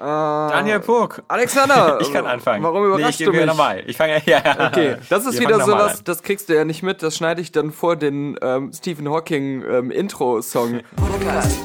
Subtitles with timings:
[0.00, 1.22] Daniel Pog.
[1.28, 1.98] Alexander!
[2.00, 2.62] Ich kann anfangen.
[2.62, 3.46] Warum überrascht nee, ich du mich?
[3.46, 3.82] normal.
[3.86, 4.42] Ich fange ja.
[4.44, 4.68] ja.
[4.68, 7.52] Okay, das ist Wir wieder sowas, das kriegst du ja nicht mit, das schneide ich
[7.52, 10.80] dann vor den ähm, Stephen Hawking ähm, Intro-Song.
[10.96, 11.58] Podcast.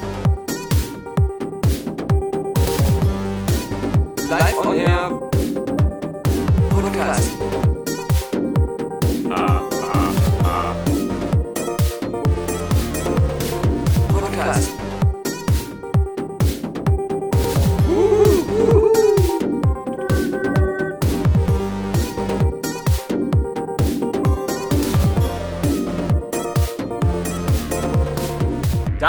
[4.29, 5.24] Live on Air.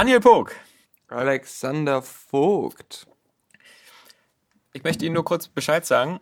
[0.06, 0.52] Daniel Pog.
[1.08, 3.08] Alexander Vogt.
[4.72, 6.20] Ich möchte Ihnen nur kurz Bescheid sagen,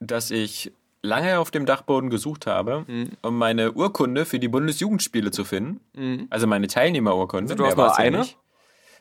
[0.00, 3.10] dass ich lange auf dem Dachboden gesucht habe, Mhm.
[3.22, 6.26] um meine Urkunde für die Bundesjugendspiele zu finden.
[6.28, 7.52] Also meine Teilnehmerurkunde.
[7.52, 8.18] Also du hast nur ja eine?
[8.18, 8.36] nicht.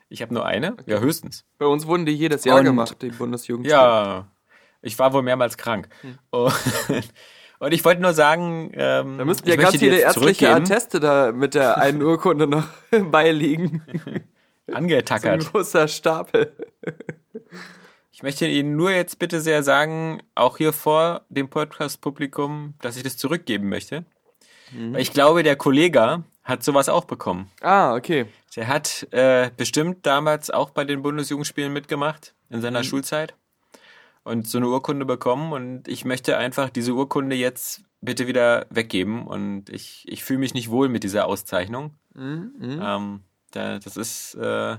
[0.10, 0.78] Ich habe nur eine.
[0.86, 1.44] Ja, höchstens.
[1.58, 3.66] Bei uns wurden die jedes Jahr Und- gemacht, die Bundesjugend.
[3.66, 4.28] Ja,
[4.84, 5.90] ich war wohl mehrmals krank.
[6.02, 6.20] Hm.
[7.60, 10.50] Und, ich wollte nur sagen, ähm, Da müssten ja ganz viele ärztliche.
[10.56, 12.66] Atteste da mit der einen Urkunde noch
[13.12, 13.84] beiliegen.
[14.70, 15.52] So ein angetackert.
[15.52, 16.54] großer Stapel.
[18.12, 23.02] Ich möchte Ihnen nur jetzt bitte sehr sagen, auch hier vor dem Podcast-Publikum, dass ich
[23.02, 24.06] das zurückgeben möchte.
[24.72, 24.94] Mhm.
[24.94, 27.50] Weil ich glaube, der Kollege hat sowas auch bekommen.
[27.62, 28.28] Ah, okay.
[28.56, 32.62] Der hat äh, bestimmt damals auch bei den Bundesjugendspielen mitgemacht in Mhm.
[32.62, 33.34] seiner Schulzeit
[34.24, 35.54] und so eine Urkunde bekommen.
[35.54, 39.26] Und ich möchte einfach diese Urkunde jetzt bitte wieder weggeben.
[39.28, 41.96] Und ich, ich fühle mich nicht wohl mit dieser Auszeichnung.
[42.14, 43.20] Mhm, Ähm,
[43.52, 44.78] da, das ist äh,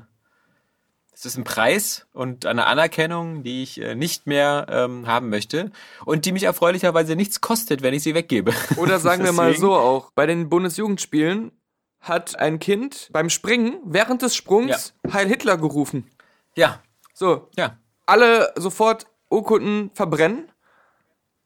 [1.23, 5.71] das ist ein Preis und eine Anerkennung, die ich äh, nicht mehr ähm, haben möchte
[6.07, 8.55] und die mich erfreulicherweise nichts kostet, wenn ich sie weggebe.
[8.77, 11.53] Oder sagen wir mal so auch, bei den Bundesjugendspielen
[12.01, 16.11] hat ein Kind beim Springen während des Sprungs Heil Hitler gerufen.
[16.57, 16.81] Ja,
[17.13, 17.77] So, ja.
[18.07, 20.51] alle sofort Urkunden verbrennen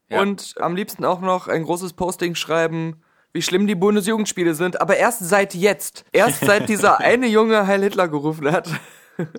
[0.08, 0.20] Ja.
[0.20, 4.96] und am liebsten auch noch ein großes Posting schreiben, wie schlimm die Bundesjugendspiele sind, aber
[4.96, 8.68] erst seit jetzt, erst seit dieser eine Junge Heil Hitler gerufen hat.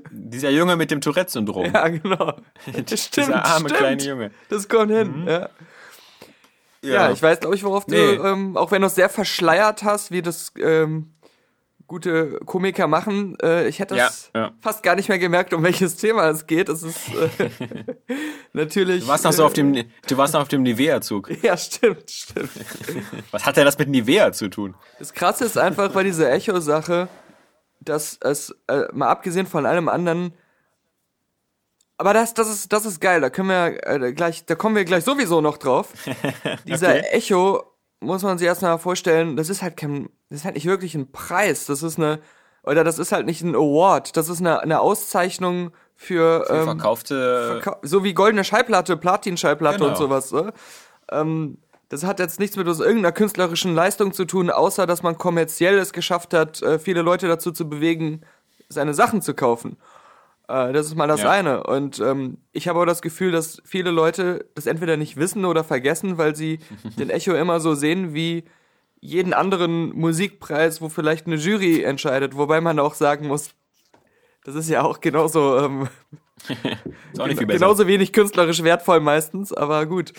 [0.10, 1.66] Dieser Junge mit dem Tourette-Syndrom.
[1.74, 2.34] Ja, genau.
[2.96, 3.74] stimmt, Dieser arme stimmt.
[3.78, 4.28] kleine Junge.
[4.30, 4.34] Mhm.
[4.50, 5.26] Das kommt hin.
[5.28, 5.50] Ja.
[6.82, 8.18] Ja, ich weiß, glaube ich, worauf Nee.
[8.18, 11.14] du, ähm, auch wenn du es sehr verschleiert hast, wie das ähm,
[11.88, 14.52] gute Komiker machen, äh, ich hätte es Ja, ja.
[14.60, 16.70] fast gar nicht mehr gemerkt, um welches Thema es geht.
[16.70, 17.50] Es ist äh,
[18.54, 19.04] natürlich.
[19.04, 21.30] Du warst noch so auf dem, du warst noch auf dem Nivea-Zug.
[21.30, 22.50] Äh, ja, stimmt, stimmt.
[23.32, 24.76] Was hat denn das mit Nivea zu tun?
[25.00, 27.08] Das Krasse ist einfach bei dieser Echo-Sache,
[27.80, 30.34] dass es, äh, mal abgesehen von allem anderen,
[31.98, 33.22] aber das, das ist, das ist geil.
[33.22, 35.94] Da können wir äh, gleich, da kommen wir gleich sowieso noch drauf.
[36.68, 37.00] Dieser Okay.
[37.12, 37.64] Echo
[38.00, 39.36] muss man sich erstmal vorstellen.
[39.36, 41.66] Das ist halt kein, das ist halt nicht wirklich ein Preis.
[41.66, 42.20] Das ist eine,
[42.64, 44.16] oder das ist halt nicht ein Award.
[44.18, 47.62] Das ist eine, eine Auszeichnung für, ähm, Verkaufte.
[47.64, 49.90] Verkau- so wie goldene Schallplatte, Platin-Schallplatte Genau.
[49.90, 50.32] und sowas.
[50.32, 50.54] Ne?
[51.12, 51.58] Ähm,
[51.90, 55.94] das hat jetzt nichts mit irgendeiner künstlerischen Leistung zu tun, außer dass man kommerziell es
[55.94, 58.22] geschafft hat, äh, viele Leute dazu zu bewegen,
[58.70, 59.78] seine Sachen zu kaufen.
[60.48, 61.30] Äh, das ist mal das Ja.
[61.32, 61.64] eine.
[61.64, 65.64] Und ähm, ich habe aber das Gefühl, dass viele Leute das entweder nicht wissen oder
[65.64, 66.60] vergessen, weil sie
[67.00, 68.44] den Echo immer so sehen wie
[69.00, 73.52] jeden anderen Musikpreis, wo vielleicht eine Jury entscheidet, wobei man auch sagen muss,
[74.44, 75.88] das ist ja auch genauso ähm,
[77.14, 80.14] ist auch genauso wenig künstlerisch wertvoll meistens, aber gut.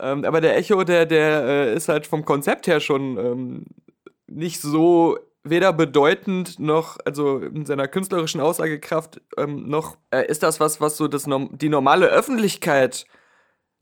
[0.00, 3.64] Ähm, aber der Echo, der, der äh, ist halt vom Konzept her schon ähm,
[4.26, 5.18] nicht so
[5.50, 10.96] weder bedeutend noch, also in seiner künstlerischen Aussagekraft, ähm, noch äh, ist das was, was
[10.96, 13.06] so das, die normale Öffentlichkeit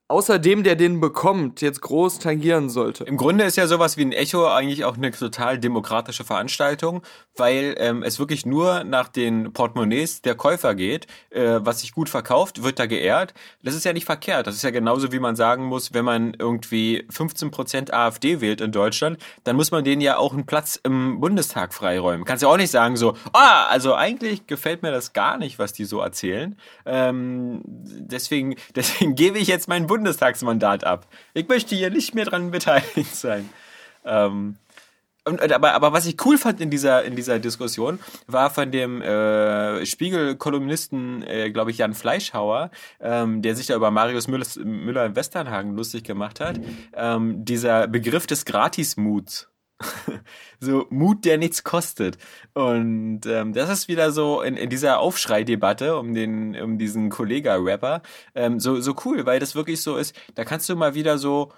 [0.08, 3.04] außer dem, der den bekommt, jetzt groß tangieren sollte.
[3.04, 7.02] Im Grunde ist ja sowas wie ein Echo eigentlich auch eine total demokratische Veranstaltung,
[7.36, 11.06] weil ähm, es wirklich nur nach den Portemonnaies der Käufer geht.
[11.30, 13.34] Äh, was sich gut verkauft, wird da geehrt.
[13.62, 14.46] Das ist ja nicht verkehrt.
[14.46, 18.70] Das ist ja genauso, wie man sagen muss, wenn man irgendwie 15% AfD wählt in
[18.70, 22.24] Deutschland, dann muss man denen ja auch einen Platz im Bundestag freiräumen.
[22.24, 25.72] Kannst ja auch nicht sagen so, ah, also eigentlich gefällt mir das gar nicht, was
[25.72, 26.56] die so erzählen.
[26.84, 31.06] Ähm, deswegen, deswegen gebe ich jetzt mein Bundestagsmandat ab.
[31.32, 33.48] Ich möchte hier nicht mehr dran beteiligt sein.
[34.04, 34.56] Ähm,
[35.24, 37.98] und, aber, aber was ich cool fand in dieser, in dieser Diskussion,
[38.28, 42.70] war von dem äh, Spiegel-Kolumnisten, äh, glaube ich, Jan Fleischhauer,
[43.00, 46.60] ähm, der sich da über Marius Müller, Müller in Westernhagen lustig gemacht hat,
[46.94, 49.48] ähm, dieser Begriff des Gratismuts.
[50.60, 52.18] so Mut, der nichts kostet.
[52.54, 58.02] Und ähm, das ist wieder so in, in dieser Aufschrei-Debatte um den, um diesen Kollega-Rapper,
[58.34, 61.52] ähm, so, so cool, weil das wirklich so ist, da kannst du mal wieder so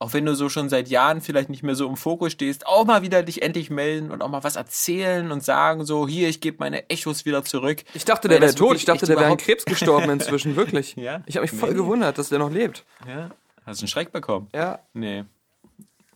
[0.00, 2.84] auch wenn du so schon seit Jahren vielleicht nicht mehr so im Fokus stehst, auch
[2.84, 6.40] mal wieder dich endlich melden und auch mal was erzählen und sagen so, hier, ich
[6.40, 7.84] gebe meine Echos wieder zurück.
[7.94, 8.76] Ich dachte, der wäre tot.
[8.76, 10.96] Ich dachte, der wäre an Krebs gestorben inzwischen, wirklich.
[10.96, 11.22] ja?
[11.26, 11.76] Ich habe mich voll nee.
[11.76, 12.84] gewundert, dass der noch lebt.
[13.08, 13.30] Ja.
[13.64, 14.48] Hast du einen Schreck bekommen?
[14.52, 14.80] Ja.
[14.92, 15.24] Nee.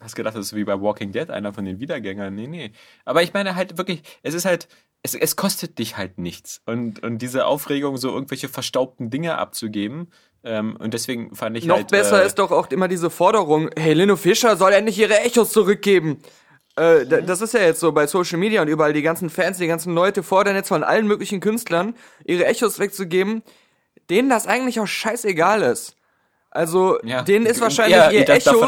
[0.00, 2.35] Hast gedacht, das ist wie bei Walking Dead, einer von den Wiedergängern.
[2.35, 2.73] Nee, nee.
[3.05, 4.69] Aber ich meine halt wirklich, es ist halt,
[5.03, 6.62] es, es kostet dich halt nichts.
[6.67, 10.09] Und, und diese Aufregung, so irgendwelche verstaubten Dinge abzugeben,
[10.45, 13.71] ähm, und deswegen fand ich Noch halt, besser äh, ist doch auch immer diese Forderung,
[13.77, 16.23] hey, Lino Fischer soll endlich ihre Echos zurückgeben.
[16.77, 17.27] Äh, mhm.
[17.27, 19.95] Das ist ja jetzt so bei Social Media und überall die ganzen Fans, die ganzen
[19.95, 23.43] Leute fordern jetzt von allen möglichen Künstlern, ihre Echos wegzugeben,
[24.11, 25.97] denen das eigentlich auch scheißegal ist.
[26.50, 28.65] Also, ja, denen ist wahrscheinlich ja, ihr Echo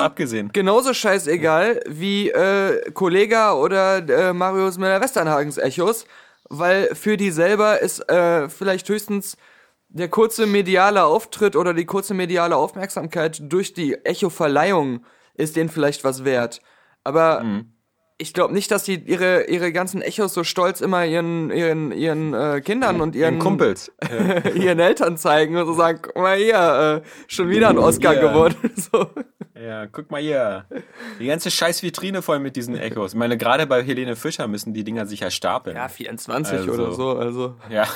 [0.53, 6.05] genauso scheißegal wie äh, Kollega oder äh, Marius Müller-Westernhagens Echos,
[6.51, 9.39] weil für die selber ist äh, vielleicht höchstens
[9.89, 15.05] der kurze mediale Auftritt oder die kurze mediale Aufmerksamkeit durch die Echo-Verleihung
[15.35, 16.61] ist denen vielleicht was wert.
[17.03, 17.73] Aber mhm
[18.21, 22.35] ich glaube nicht, dass sie ihre, ihre ganzen Echos so stolz immer ihren, ihren, ihren
[22.35, 23.91] äh, Kindern und ihren, ihren Kumpels,
[24.55, 28.23] ihren Eltern zeigen und so sagen, guck mal hier, äh, schon wieder ein Oscar yeah.
[28.23, 28.57] gewonnen.
[28.77, 29.07] so.
[29.61, 30.67] Ja, guck mal hier.
[31.19, 33.13] Die ganze scheiß Vitrine voll mit diesen Echos.
[33.13, 35.77] Ich meine, gerade bei Helene Fischer müssen die Dinger sich ja stapeln.
[35.77, 36.73] Ja, 24 also.
[36.73, 37.55] oder so, also.
[37.71, 37.87] Ja.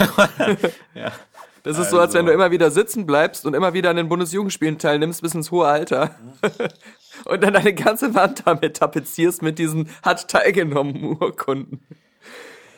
[0.95, 1.13] ja.
[1.63, 1.97] Das ist also.
[1.97, 2.43] so, als wenn du also.
[2.43, 6.15] immer wieder sitzen bleibst und immer wieder an den Bundesjugendspielen teilnimmst bis ins hohe Alter.
[7.25, 11.81] Und dann deine ganze Wand damit tapezierst mit diesen hat teilgenommen Urkunden.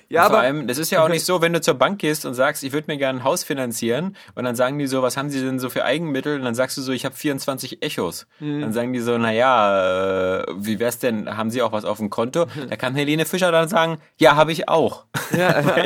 [0.08, 2.26] Ja, aber vor allem, das ist ja auch nicht so, wenn du zur Bank gehst
[2.26, 5.16] und sagst, ich würde mir gerne ein Haus finanzieren und dann sagen die so, was
[5.16, 6.36] haben sie denn so für Eigenmittel?
[6.36, 8.26] Und dann sagst du so, ich habe 24 Echos.
[8.38, 8.60] Mhm.
[8.60, 11.98] Dann sagen die so, na ja, äh, wie wär's denn, haben sie auch was auf
[11.98, 12.46] dem Konto?
[12.68, 15.06] Da kann Helene Fischer dann sagen, ja, habe ich auch.
[15.36, 15.84] Ja, ja.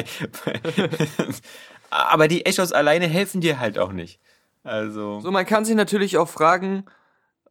[1.90, 4.20] aber die Echos alleine helfen dir halt auch nicht.
[4.64, 5.20] Also.
[5.20, 6.84] So, man kann sich natürlich auch fragen,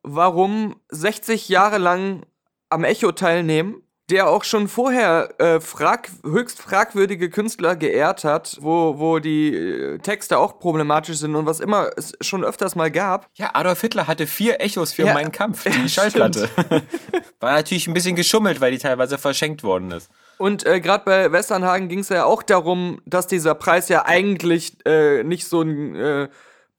[0.04, 2.26] warum 60 Jahre lang
[2.70, 8.98] am Echo teilnehmen, der auch schon vorher äh, frag, höchst fragwürdige Künstler geehrt hat, wo,
[8.98, 13.30] wo die äh, Texte auch problematisch sind und was immer es schon öfters mal gab.
[13.36, 16.50] Ja, Adolf Hitler hatte vier Echos für ja, meinen Kampf, die ja, Schallplatte.
[17.40, 20.10] War natürlich ein bisschen geschummelt, weil die teilweise verschenkt worden ist.
[20.38, 24.78] Und äh, gerade bei Westernhagen ging es ja auch darum, dass dieser Preis ja eigentlich
[24.86, 26.30] äh, nicht so ein äh,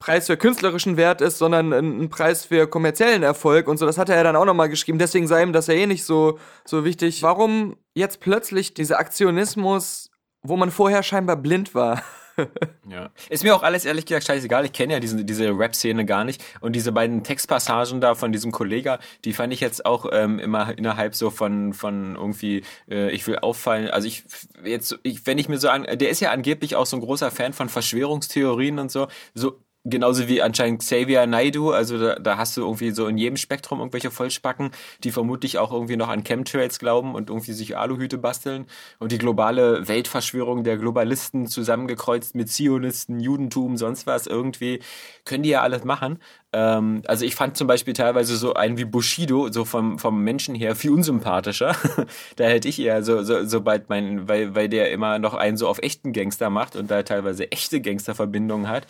[0.00, 3.85] Preis für künstlerischen Wert ist, sondern ein, Preis für kommerziellen Erfolg und so.
[3.85, 4.99] Das hat er ja dann auch nochmal geschrieben.
[4.99, 7.23] Deswegen sei ihm das ja eh nicht so, so wichtig.
[7.23, 10.11] Warum jetzt plötzlich dieser Aktionismus,
[10.43, 12.02] wo man vorher scheinbar blind war?
[12.88, 13.11] ja.
[13.29, 14.64] Ist mir auch alles ehrlich gesagt scheißegal.
[14.64, 16.43] Ich kenne ja diese, diese Rap-Szene gar nicht.
[16.62, 20.79] Und diese beiden Textpassagen da von diesem Kollega, die fand ich jetzt auch ähm, immer
[20.79, 23.91] innerhalb so von, von irgendwie, äh, ich will auffallen.
[23.91, 24.25] Also ich,
[24.64, 27.31] jetzt, ich, wenn ich mir so an, der ist ja angeblich auch so ein großer
[27.31, 29.06] Fan von Verschwörungstheorien und so.
[29.35, 33.38] So, Genauso wie anscheinend Xavier Naidu, also da, da hast du irgendwie so in jedem
[33.38, 34.73] Spektrum irgendwelche Vollspacken,
[35.05, 38.67] die vermutlich auch irgendwie noch an Chemtrails glauben und irgendwie sich Aluhüte basteln
[38.99, 44.81] und die globale Weltverschwörung der Globalisten zusammengekreuzt mit Zionisten, Judentum, sonst was irgendwie,
[45.25, 46.19] können die ja alles machen.
[46.53, 50.55] Ähm, also ich fand zum Beispiel teilweise so einen wie Bushido, so vom, vom Menschen
[50.55, 51.75] her, viel unsympathischer.
[52.37, 55.69] da hätte ich eher so, so, sobald mein, weil, weil der immer noch einen so
[55.69, 58.87] auf echten Gangster macht und da teilweise echte Gangsterverbindungen hat.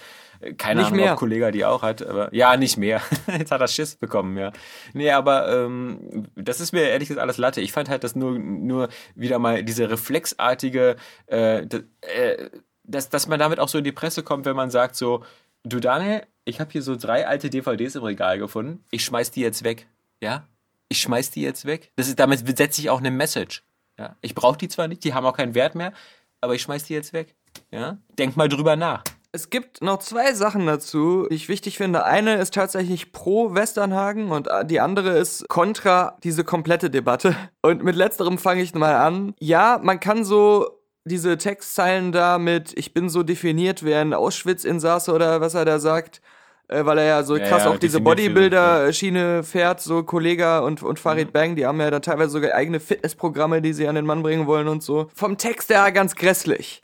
[0.56, 1.12] Keine nicht Ahnung, mehr.
[1.12, 3.02] ob Kollege die auch hat, aber ja, nicht mehr.
[3.26, 4.52] Jetzt hat er Schiss bekommen, ja.
[4.94, 7.60] Nee, aber ähm, das ist mir ehrlich gesagt alles Latte.
[7.60, 10.96] Ich fand halt das nur, nur wieder mal diese reflexartige,
[11.26, 12.50] äh, äh,
[12.84, 15.22] dass, dass man damit auch so in die Presse kommt, wenn man sagt so,
[15.62, 19.42] du Daniel, ich habe hier so drei alte DVDs im Regal gefunden, ich schmeiß die
[19.42, 19.87] jetzt weg,
[20.23, 20.47] ja?
[20.88, 21.92] Ich schmeiß die jetzt weg.
[21.97, 23.62] Das ist, damit setze ich auch eine Message.
[23.97, 24.16] Ja?
[24.23, 25.92] Ich brauche die zwar nicht, die haben auch keinen Wert mehr,
[26.40, 27.37] aber ich schmeiß die jetzt weg.
[27.70, 27.99] Ja?
[28.18, 29.04] Denk mal drüber nach.
[29.32, 32.04] Es gibt noch zwei Sachen dazu, die ich wichtig finde.
[32.04, 37.37] Eine ist tatsächlich pro Westernhagen und die andere ist kontra diese komplette Debatte.
[37.62, 39.34] Und mit letzterem fange ich mal an.
[39.38, 45.12] Ja, man kann so diese Textzeilen da mit Ich bin so definiert wie ein Auschwitz-Insasse
[45.12, 46.20] oder was er da sagt,
[46.68, 50.99] äh, weil er ja so krass ja, auch diese Bodybuilder-Schiene fährt, so Kollega und, und
[50.99, 51.32] Farid mhm.
[51.32, 54.46] Bang, die haben ja da teilweise sogar eigene Fitnessprogramme, die sie an den Mann bringen
[54.46, 55.08] wollen und so.
[55.14, 56.82] Vom Text her ganz grässlich.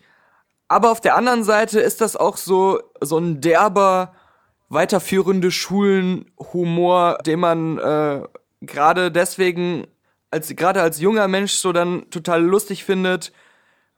[0.69, 4.13] Aber auf der anderen Seite ist das auch so, so ein derber,
[4.69, 8.23] weiterführende Schulen-Humor, den man äh,
[8.63, 9.87] gerade deswegen,
[10.31, 13.33] als gerade als junger Mensch so dann total lustig findet,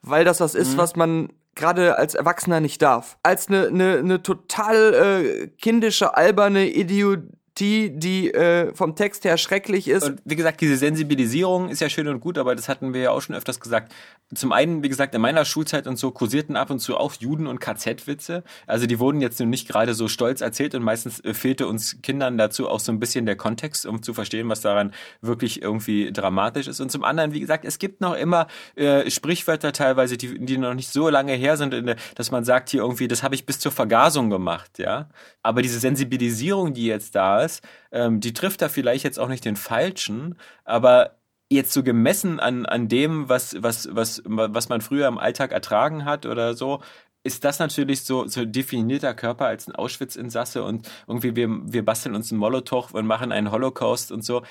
[0.01, 0.77] weil das was ist, mhm.
[0.77, 3.17] was man gerade als Erwachsener nicht darf.
[3.23, 7.21] Als eine ne, ne total äh, kindische, alberne Idiot
[7.59, 10.03] Travestie, die äh, vom Text her schrecklich ist.
[10.03, 13.11] Und wie gesagt, diese Sensibilisierung ist ja schön und gut, aber das hatten wir ja
[13.11, 13.93] auch schon öfters gesagt.
[14.33, 17.47] Zum einen, wie gesagt, in meiner Schulzeit und so kursierten ab und zu auch Juden-
[17.47, 18.43] und KZ-Witze.
[18.67, 22.37] Also die wurden jetzt nicht gerade so stolz erzählt und meistens äh, fehlte uns Kindern
[22.37, 26.67] dazu auch so ein bisschen der Kontext, um zu verstehen, was daran wirklich irgendwie dramatisch
[26.67, 26.79] ist.
[26.79, 30.73] Und zum anderen, wie gesagt, es gibt noch immer äh, Sprichwörter teilweise, die, die noch
[30.73, 31.75] nicht so lange her sind,
[32.15, 35.09] dass man sagt hier irgendwie, das habe ich bis zur Vergasung gemacht, ja.
[35.41, 37.48] Aber diese Sensibilisierung, die jetzt da ist,
[37.91, 41.15] ähm, die trifft da vielleicht jetzt auch nicht den Falschen, aber
[41.49, 46.05] jetzt so gemessen an, an dem, was, was, was, was man früher im Alltag ertragen
[46.05, 46.81] hat oder so,
[47.23, 52.15] ist das natürlich so, so definierter Körper als ein Auschwitz-Insasse und irgendwie wir, wir basteln
[52.15, 54.43] uns einen Molotow und machen einen Holocaust und so.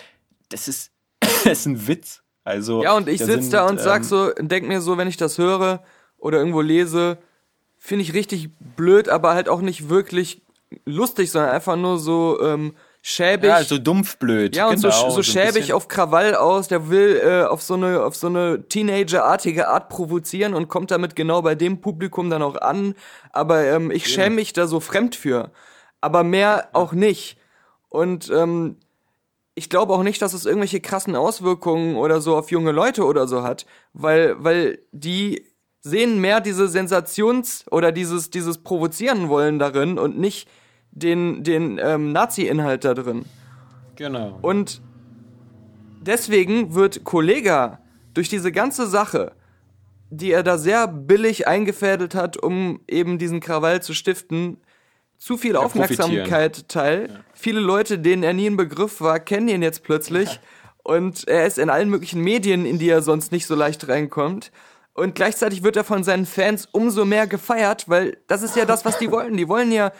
[0.50, 2.22] Das ist, das ist ein Witz.
[2.44, 5.18] Also, ja, und ich sitze da und sag ähm, so, denk mir so, wenn ich
[5.18, 5.82] das höre
[6.16, 7.18] oder irgendwo lese,
[7.76, 10.42] finde ich richtig blöd, aber halt auch nicht wirklich
[10.84, 13.48] lustig, sondern einfach nur so ähm, schäbig.
[13.48, 14.56] Ja, so dumpfblöd.
[14.56, 16.68] Ja, und genau, so, so schäbig auf Krawall aus.
[16.68, 21.16] Der will äh, auf so eine auf so eine Teenager-artige Art provozieren und kommt damit
[21.16, 22.94] genau bei dem Publikum dann auch an.
[23.32, 25.50] Aber ähm, ich schäme mich da so fremd für.
[26.00, 27.38] Aber mehr auch nicht.
[27.88, 28.76] Und ähm,
[29.54, 33.26] ich glaube auch nicht, dass es irgendwelche krassen Auswirkungen oder so auf junge Leute oder
[33.26, 35.44] so hat, weil weil die
[35.80, 40.48] sehen mehr diese Sensations- oder dieses, dieses Provozieren wollen darin und nicht
[40.92, 43.24] den, den ähm, Nazi-Inhalt da drin.
[43.96, 44.38] Genau.
[44.42, 44.80] Und
[46.00, 47.80] deswegen wird Kollega
[48.14, 49.32] durch diese ganze Sache,
[50.10, 54.58] die er da sehr billig eingefädelt hat, um eben diesen Krawall zu stiften,
[55.18, 57.08] zu viel ja, Aufmerksamkeit teil.
[57.10, 57.20] Ja.
[57.34, 60.34] Viele Leute, denen er nie ein Begriff war, kennen ihn jetzt plötzlich.
[60.34, 60.40] Ja.
[60.84, 64.50] Und er ist in allen möglichen Medien, in die er sonst nicht so leicht reinkommt.
[64.94, 68.86] Und gleichzeitig wird er von seinen Fans umso mehr gefeiert, weil das ist ja das,
[68.86, 69.36] was die wollen.
[69.36, 69.92] Die wollen ja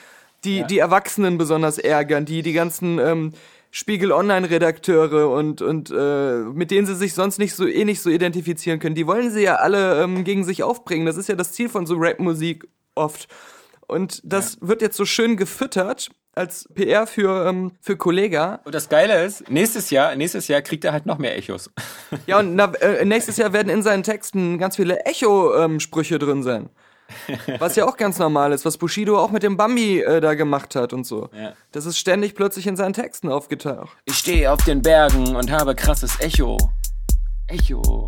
[0.45, 0.67] die, ja.
[0.67, 3.33] die Erwachsenen besonders ärgern, die, die ganzen ähm,
[3.71, 8.09] Spiegel Online-Redakteure und, und äh, mit denen sie sich sonst nicht so eh nicht so
[8.09, 8.95] identifizieren können.
[8.95, 11.07] Die wollen sie ja alle ähm, gegen sich aufbringen.
[11.07, 13.29] Das ist ja das Ziel von so Rap-Musik oft.
[13.87, 14.69] Und das ja.
[14.69, 18.61] wird jetzt so schön gefüttert als PR für, ähm, für Kollega.
[18.65, 21.71] Und das Geile ist, nächstes Jahr, nächstes Jahr kriegt er halt noch mehr Echos.
[22.27, 26.43] Ja, und na, äh, nächstes Jahr werden in seinen Texten ganz viele Echo-Sprüche ähm, drin
[26.43, 26.71] sein.
[27.59, 30.75] Was ja auch ganz normal ist, was Bushido auch mit dem Bambi äh, da gemacht
[30.75, 31.31] hat und so.
[31.35, 31.55] Ja.
[31.73, 33.97] Das ist ständig plötzlich in seinen Texten aufgetaucht.
[34.05, 36.59] Ich stehe auf den Bergen und habe krasses Echo.
[37.47, 38.07] Echo.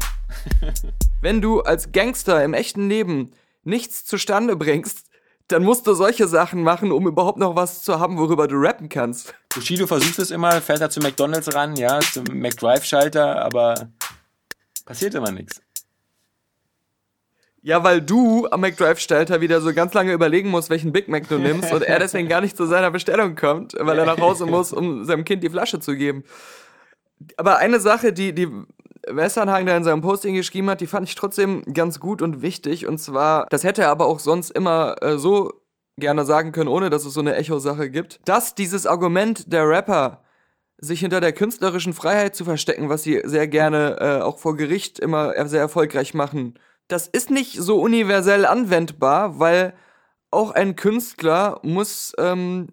[1.20, 3.32] Wenn du als Gangster im echten Leben
[3.64, 5.06] nichts zustande bringst,
[5.48, 8.88] dann musst du solche Sachen machen, um überhaupt noch was zu haben, worüber du rappen
[8.88, 9.34] kannst.
[9.52, 13.90] Bushido versucht es immer, fährt er zu McDonalds ran, ja, zum McDrive-Schalter, aber
[14.84, 15.60] passiert immer nichts.
[17.62, 21.38] Ja, weil du am McDrive-Schalter wieder so ganz lange überlegen musst, welchen Big Mac du
[21.38, 24.72] nimmst und er deswegen gar nicht zu seiner Bestellung kommt, weil er nach Hause muss,
[24.72, 26.24] um seinem Kind die Flasche zu geben.
[27.36, 28.48] Aber eine Sache, die, die
[29.06, 32.86] Westernhagen da in seinem Posting geschrieben hat, die fand ich trotzdem ganz gut und wichtig.
[32.86, 35.52] Und zwar, das hätte er aber auch sonst immer äh, so
[35.98, 40.22] gerne sagen können, ohne dass es so eine Echo-Sache gibt, dass dieses Argument der Rapper,
[40.82, 44.98] sich hinter der künstlerischen Freiheit zu verstecken, was sie sehr gerne äh, auch vor Gericht
[44.98, 46.54] immer sehr erfolgreich machen,
[46.92, 49.74] das ist nicht so universell anwendbar, weil
[50.30, 52.68] auch ein Künstler muss ähm,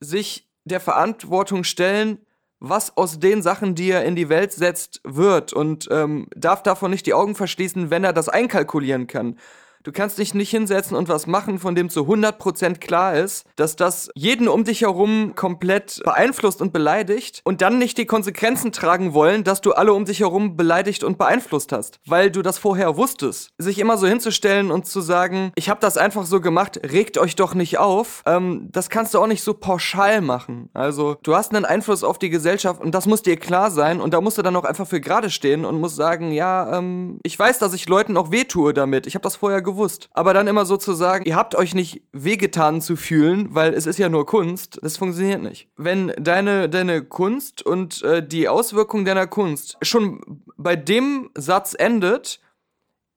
[0.00, 2.18] sich der Verantwortung stellen,
[2.60, 6.90] was aus den Sachen, die er in die Welt setzt, wird und ähm, darf davon
[6.90, 9.38] nicht die Augen verschließen, wenn er das einkalkulieren kann.
[9.84, 13.76] Du kannst dich nicht hinsetzen und was machen, von dem zu 100% klar ist, dass
[13.76, 19.12] das jeden um dich herum komplett beeinflusst und beleidigt und dann nicht die Konsequenzen tragen
[19.12, 22.96] wollen, dass du alle um dich herum beleidigt und beeinflusst hast, weil du das vorher
[22.96, 23.50] wusstest.
[23.58, 27.36] Sich immer so hinzustellen und zu sagen, ich habe das einfach so gemacht, regt euch
[27.36, 30.70] doch nicht auf, ähm, das kannst du auch nicht so pauschal machen.
[30.72, 34.14] Also du hast einen Einfluss auf die Gesellschaft und das muss dir klar sein und
[34.14, 37.38] da musst du dann auch einfach für gerade stehen und musst sagen, ja, ähm, ich
[37.38, 39.06] weiß, dass ich Leuten auch wehtue damit.
[39.06, 40.08] Ich habe das vorher gewusst gewusst.
[40.12, 43.86] Aber dann immer so zu sagen, ihr habt euch nicht wehgetan zu fühlen, weil es
[43.86, 45.68] ist ja nur Kunst, das funktioniert nicht.
[45.76, 52.40] Wenn deine, deine Kunst und äh, die Auswirkung deiner Kunst schon bei dem Satz endet,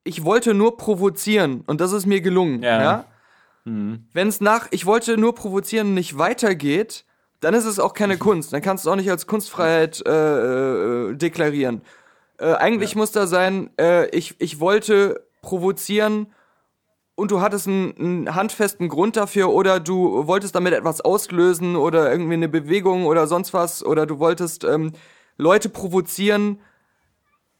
[0.03, 2.81] ich wollte nur provozieren und das ist mir gelungen, ja?
[2.81, 3.05] ja?
[3.65, 4.07] Mhm.
[4.13, 7.05] Wenn es nach, ich wollte nur provozieren nicht weitergeht,
[7.39, 8.53] dann ist es auch keine Kunst.
[8.53, 10.11] Dann kannst du es auch nicht als Kunstfreiheit äh,
[11.09, 11.81] äh, deklarieren.
[12.39, 12.97] Äh, eigentlich ja.
[12.97, 16.27] muss da sein, äh, ich, ich wollte provozieren
[17.17, 22.11] und du hattest einen, einen, handfesten Grund dafür oder du wolltest damit etwas auslösen oder
[22.11, 24.93] irgendwie eine Bewegung oder sonst was oder du wolltest ähm,
[25.35, 26.59] Leute provozieren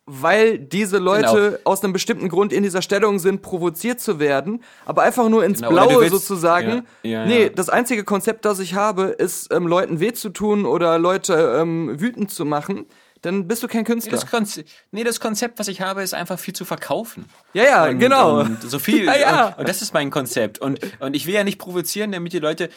[0.10, 1.58] weil diese Leute genau.
[1.66, 5.60] aus einem bestimmten Grund in dieser Stellung sind, provoziert zu werden, aber einfach nur ins
[5.60, 6.86] genau, Blaue willst, sozusagen.
[7.04, 7.50] Ja, ja, nee, ja.
[7.50, 12.00] das einzige Konzept, das ich habe, ist, ähm, Leuten weh zu tun oder Leute ähm,
[12.00, 12.86] wütend zu machen
[13.22, 14.14] dann bist du kein Künstler.
[14.14, 17.26] Nee das, Konzept, nee, das Konzept, was ich habe, ist einfach viel zu verkaufen.
[17.58, 18.42] Ja, ja, und, genau.
[18.42, 19.06] Und so viel.
[19.06, 19.48] ja, ja.
[19.48, 20.60] Und, und, das ist mein Konzept.
[20.60, 22.70] Und, und ich will ja nicht provozieren, damit die Leute,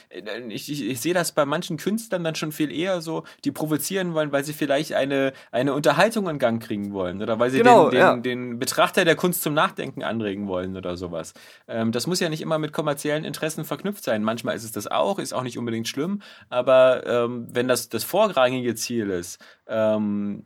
[0.48, 4.14] ich, ich, ich sehe das bei manchen Künstlern dann schon viel eher so, die provozieren
[4.14, 7.84] wollen, weil sie vielleicht eine, eine Unterhaltung in Gang kriegen wollen oder weil sie genau,
[7.84, 8.16] den, den, ja.
[8.16, 11.34] den Betrachter der Kunst zum Nachdenken anregen wollen oder sowas.
[11.68, 14.22] Ähm, das muss ja nicht immer mit kommerziellen Interessen verknüpft sein.
[14.24, 18.04] Manchmal ist es das auch, ist auch nicht unbedingt schlimm, aber ähm, wenn das das
[18.04, 20.44] vorrangige Ziel ist, ähm,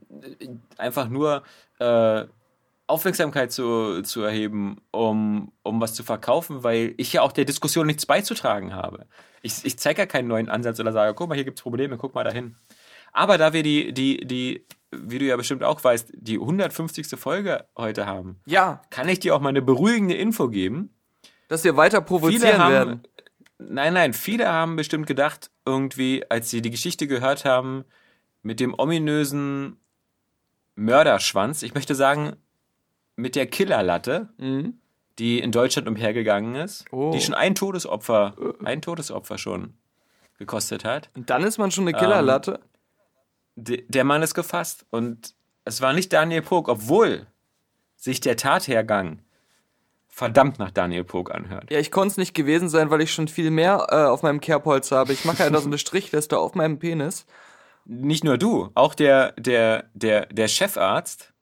[0.77, 1.45] einfach nur
[1.79, 2.25] äh,
[2.87, 7.87] Aufmerksamkeit zu, zu erheben, um, um was zu verkaufen, weil ich ja auch der Diskussion
[7.87, 9.07] nichts beizutragen habe.
[9.43, 11.97] Ich, ich zeige ja keinen neuen Ansatz oder sage, guck mal, hier gibt es Probleme,
[11.97, 12.57] guck mal dahin.
[13.13, 17.07] Aber da wir die, die, die, wie du ja bestimmt auch weißt, die 150.
[17.19, 18.83] Folge heute haben, ja.
[18.91, 20.91] kann ich dir auch mal eine beruhigende Info geben.
[21.49, 23.03] Dass wir weiter provozieren haben, werden.
[23.59, 27.85] Nein, nein, viele haben bestimmt gedacht, irgendwie, als sie die Geschichte gehört haben,
[28.43, 29.79] mit dem ominösen
[30.75, 32.37] Mörderschwanz, ich möchte sagen,
[33.17, 34.79] mit der Killerlatte, mhm.
[35.19, 37.13] die in Deutschland umhergegangen ist, oh.
[37.13, 39.75] die schon ein Todesopfer, ein Todesopfer schon
[40.39, 41.11] gekostet hat.
[41.15, 42.61] Und dann ist man schon eine Killerlatte?
[43.57, 47.27] Ähm, der Mann ist gefasst und es war nicht Daniel Pog, obwohl
[47.97, 49.21] sich der Tathergang
[50.09, 51.71] verdammt nach Daniel Pog anhört.
[51.71, 54.41] Ja, ich konnte es nicht gewesen sein, weil ich schon viel mehr äh, auf meinem
[54.41, 55.13] Kerbholz habe.
[55.13, 57.27] Ich mache ja da so eine Strichliste auf meinem Penis
[57.85, 61.33] nicht nur du, auch der, der, der, der Chefarzt,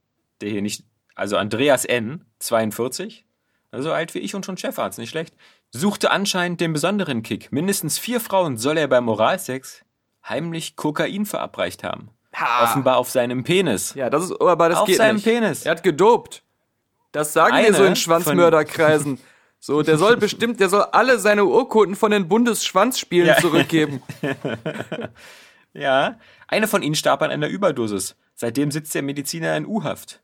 [0.41, 3.25] der hier nicht, also Andreas N., 42,
[3.71, 5.35] also alt wie ich und schon Chefarzt, nicht schlecht,
[5.71, 7.53] suchte anscheinend den besonderen Kick.
[7.53, 9.85] Mindestens vier Frauen soll er beim Moralsex
[10.29, 12.11] heimlich Kokain verabreicht haben.
[12.35, 12.65] Ha.
[12.65, 13.95] Offenbar auf seinem Penis.
[13.95, 15.25] Ja, das ist, aber das auf geht seinem nicht.
[15.25, 15.65] Penis.
[15.65, 16.43] Er hat gedopt.
[17.13, 19.19] Das sagen Eine wir so in Schwanzmörderkreisen.
[19.59, 23.37] So, der soll bestimmt, der soll alle seine Urkunden von den Bundesschwanzspielen ja.
[23.39, 24.03] zurückgeben.
[25.75, 28.17] Ja, eine von ihnen starb an einer Überdosis.
[28.35, 30.21] Seitdem sitzt der Mediziner in U-Haft.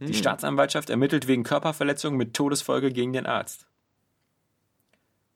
[0.00, 0.14] Die hm.
[0.14, 3.66] Staatsanwaltschaft ermittelt wegen Körperverletzung mit Todesfolge gegen den Arzt.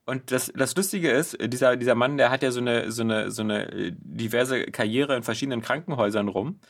[0.07, 3.31] Und das, das Lustige ist, dieser, dieser Mann, der hat ja so eine, so eine,
[3.31, 6.61] so eine äh, diverse Karriere in verschiedenen Krankenhäusern rum.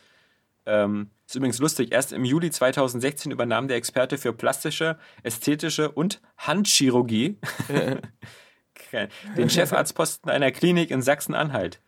[0.66, 6.22] Ähm, ist übrigens lustig, erst im Juli 2016 übernahm der Experte für plastische, ästhetische und
[6.38, 7.38] Handchirurgie
[9.36, 11.80] den Chefarztposten einer Klinik in Sachsen-Anhalt.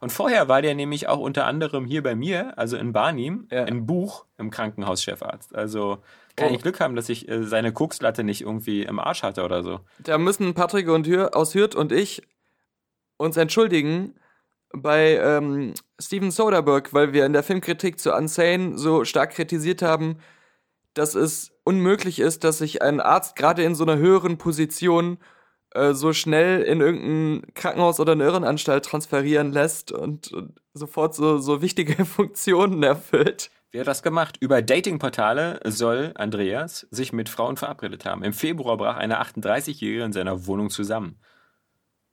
[0.00, 3.64] Und vorher war der nämlich auch unter anderem hier bei mir, also in Barnim, ja.
[3.64, 5.54] ein Buch im Krankenhauschefarzt.
[5.54, 5.98] Also
[6.36, 6.54] kann oh.
[6.54, 9.80] ich Glück haben, dass ich äh, seine Kokslatte nicht irgendwie im Arsch hatte oder so.
[9.98, 12.22] Da müssen Patrick und Hür, aus Hürth und ich
[13.16, 14.14] uns entschuldigen
[14.74, 20.18] bei ähm, Steven Soderbergh, weil wir in der Filmkritik zu Unsane so stark kritisiert haben,
[20.94, 25.18] dass es unmöglich ist, dass sich ein Arzt gerade in so einer höheren Position
[25.74, 31.38] äh, so schnell in irgendein Krankenhaus oder eine Irrenanstalt transferieren lässt und, und sofort so,
[31.38, 33.50] so wichtige Funktionen erfüllt.
[33.70, 34.36] Wie hat das gemacht?
[34.40, 38.22] Über Datingportale soll Andreas sich mit Frauen verabredet haben.
[38.22, 41.18] Im Februar brach eine 38-Jährige in seiner Wohnung zusammen.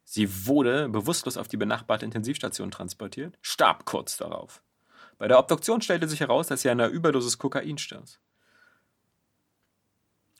[0.05, 4.63] Sie wurde bewusstlos auf die benachbarte Intensivstation transportiert, starb kurz darauf.
[5.17, 8.19] Bei der Obduktion stellte sich heraus, dass sie an einer Überdosis Kokain starb.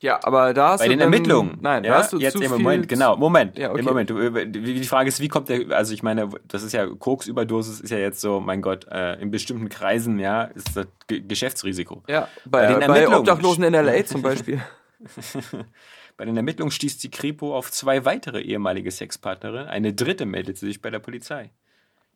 [0.01, 1.57] Ja, aber da hast Bei du den dann, Ermittlungen.
[1.59, 3.79] Nein, ja, da hast du jetzt zu im Moment, genau, Moment, ja, okay.
[3.79, 4.09] im Moment.
[4.55, 7.97] Die Frage ist, wie kommt der, also ich meine, das ist ja, Koksüberdosis ist ja
[7.97, 12.03] jetzt so, mein Gott, äh, in bestimmten Kreisen, ja, ist das G Geschäftsrisiko.
[12.07, 14.05] Ja, bei, bei, den bei Obdachlosen in L.A.
[14.05, 14.61] zum Beispiel.
[16.17, 20.81] bei den Ermittlungen stieß die Kripo auf zwei weitere ehemalige Sexpartnerinnen, eine dritte meldete sich
[20.81, 21.51] bei der Polizei.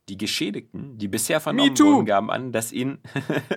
[0.07, 2.99] Die Geschädigten, die bisher vernommen wurden, gaben an, dass ihnen,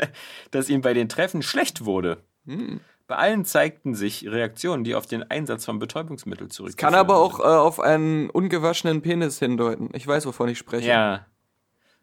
[0.51, 2.25] dass ihnen bei den Treffen schlecht wurde.
[2.47, 2.81] Hm.
[3.07, 6.77] Bei allen zeigten sich Reaktionen, die auf den Einsatz von Betäubungsmitteln zurückgehen.
[6.77, 9.91] Kann aber auch äh, auf einen ungewaschenen Penis hindeuten.
[9.93, 10.89] Ich weiß, wovon ich spreche.
[10.89, 11.27] Ja.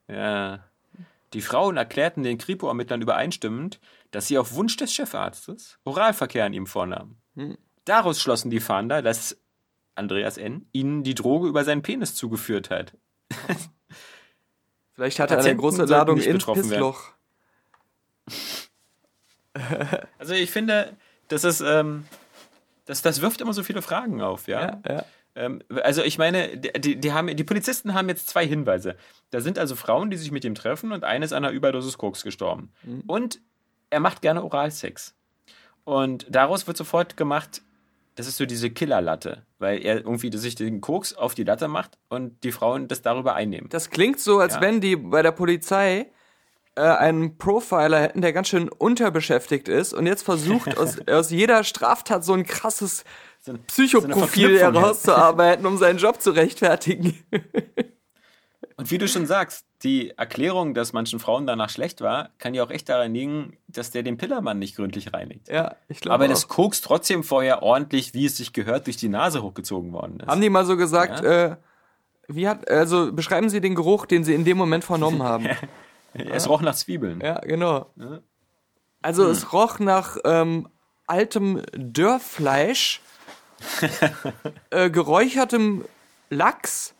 [0.07, 0.63] Ja.
[1.33, 3.79] Die Frauen erklärten den Kripo-Ermittlern übereinstimmend,
[4.11, 7.17] dass sie auf Wunsch des Chefarztes Oralverkehr an ihm vornahmen.
[7.35, 7.57] Hm.
[7.85, 9.37] Daraus schlossen die Fahnder, dass
[9.95, 10.67] Andreas N.
[10.71, 12.95] ihnen die Droge über seinen Penis zugeführt hat.
[14.93, 17.12] Vielleicht hat er eine große Ladung ins Pissloch.
[20.19, 20.95] also ich finde,
[21.27, 22.05] das ist, ähm,
[22.85, 24.61] das, das wirft immer so viele Fragen auf, ja.
[24.61, 25.05] ja, ja.
[25.35, 28.95] Ähm, also ich meine, die, die, haben, die Polizisten haben jetzt zwei Hinweise.
[29.31, 31.97] Da sind also Frauen, die sich mit ihm treffen und eine ist an einer Überdosis
[31.97, 32.71] Koks gestorben.
[32.83, 33.03] Mhm.
[33.07, 33.39] Und
[33.89, 35.15] er macht gerne Oralsex.
[35.85, 37.61] Und daraus wird sofort gemacht,
[38.15, 41.97] das ist so diese Killerlatte, weil er irgendwie sich den Koks auf die Latte macht
[42.09, 43.69] und die Frauen das darüber einnehmen.
[43.69, 44.61] Das klingt so, als ja.
[44.61, 46.11] wenn die bei der Polizei
[46.75, 51.63] äh, einen Profiler hätten, der ganz schön unterbeschäftigt ist und jetzt versucht, aus, aus jeder
[51.63, 53.03] Straftat so ein krasses
[53.41, 57.17] So ein- Psychoprofil so herauszuarbeiten, um seinen Job zu rechtfertigen.
[58.75, 62.63] Und wie du schon sagst, die Erklärung, dass manchen Frauen danach schlecht war, kann ja
[62.63, 65.47] auch echt daran liegen, dass der den Pillermann nicht gründlich reinigt.
[65.47, 66.15] ja, ich glaube.
[66.15, 66.49] Aber das auch.
[66.49, 70.27] Koks trotzdem vorher ordentlich, wie es sich gehört, durch die Nase hochgezogen worden ist.
[70.27, 71.55] Haben die mal so gesagt, äh,
[72.27, 75.47] wie hat, also beschreiben Sie den Geruch, den Sie in dem Moment vernommen haben.
[76.13, 77.21] Es roch nach Zwiebeln.
[77.21, 77.91] Ja, genau.
[79.01, 80.69] Also es roch nach ähm,
[81.07, 83.01] altem Dörrfleisch,
[84.69, 85.85] äh, geräuchertem
[86.29, 86.95] Lachs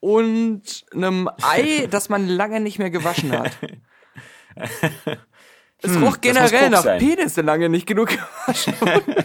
[0.00, 3.52] und einem Ei, das man lange nicht mehr gewaschen hat.
[5.82, 6.98] Es roch muss generell nach sein.
[6.98, 9.24] Penis, der lange nicht genug gewaschen wurde.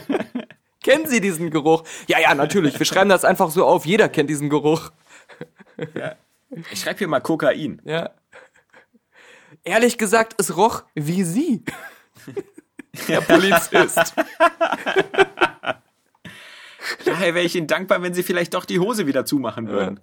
[0.84, 1.84] Kennen Sie diesen Geruch?
[2.08, 2.78] Ja, ja, natürlich.
[2.78, 3.86] Wir schreiben das einfach so auf.
[3.86, 4.92] Jeder kennt diesen Geruch.
[6.72, 7.82] Ich schreibe hier mal Kokain.
[7.86, 8.10] Ja.
[9.64, 11.64] Ehrlich gesagt, es roch wie Sie.
[13.08, 14.14] Der Polizist.
[17.06, 20.00] Daher wäre ich Ihnen dankbar, wenn Sie vielleicht doch die Hose wieder zumachen würden.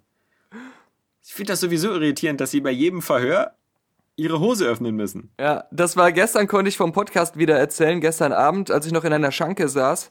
[1.23, 3.53] Ich finde das sowieso irritierend, dass Sie bei jedem Verhör
[4.17, 5.31] Ihre Hose öffnen müssen.
[5.39, 9.05] Ja, das war gestern, konnte ich vom Podcast wieder erzählen, gestern Abend, als ich noch
[9.05, 10.11] in einer Schanke saß.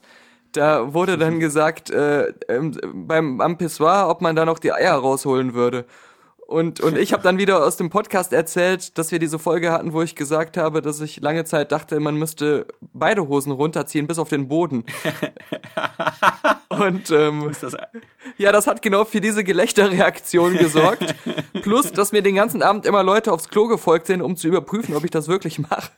[0.54, 4.94] Da wurde dann gesagt, äh, ähm, beim am Pissoir, ob man da noch die Eier
[4.94, 5.86] rausholen würde.
[6.48, 9.92] Und, und ich habe dann wieder aus dem Podcast erzählt, dass wir diese Folge hatten,
[9.92, 14.18] wo ich gesagt habe, dass ich lange Zeit dachte, man müsste beide Hosen runterziehen bis
[14.18, 14.86] auf den Boden.
[16.70, 17.76] Und ähm, das,
[18.38, 21.16] ja, das hat genau für diese Gelächterreaktion gesorgt.
[21.64, 24.96] Plus, dass mir den ganzen Abend immer Leute aufs Klo gefolgt sind, um zu überprüfen,
[24.96, 25.92] ob ich das wirklich mache.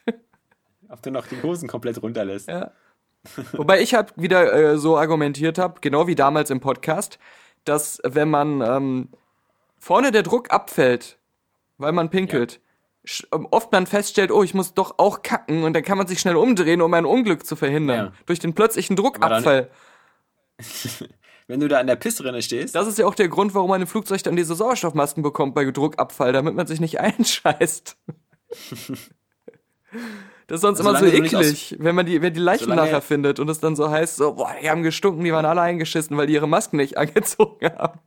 [0.89, 2.49] ob du noch die Hosen komplett runterlässt.
[2.49, 2.71] Ja.
[3.51, 7.19] Wobei ich halt wieder äh, so argumentiert habe, genau wie damals im Podcast,
[7.65, 9.09] dass wenn man ähm,
[9.79, 11.17] vorne der Druck abfällt,
[11.77, 12.59] weil man pinkelt,
[13.05, 16.07] sch- ähm, oft man feststellt, oh, ich muss doch auch kacken und dann kann man
[16.07, 18.05] sich schnell umdrehen, um ein Unglück zu verhindern.
[18.07, 18.11] Ja.
[18.25, 19.69] Durch den plötzlichen dann- Druckabfall.
[21.47, 23.81] Wenn du da an der Pissrinne stehst, Das ist ja auch der Grund, warum man
[23.81, 27.97] im Flugzeug dann diese Sauerstoffmasken bekommt bei Druckabfall, damit man sich nicht einscheißt.
[30.47, 32.69] Das ist sonst immer so Solange du nicht eklig, wenn man die, wenn die Leichen
[32.75, 35.61] nachher findet und es dann so heißt, so, boah, die haben gestunken, die waren alle
[35.61, 37.99] eingeschissen, weil die ihre Masken nicht angezogen haben.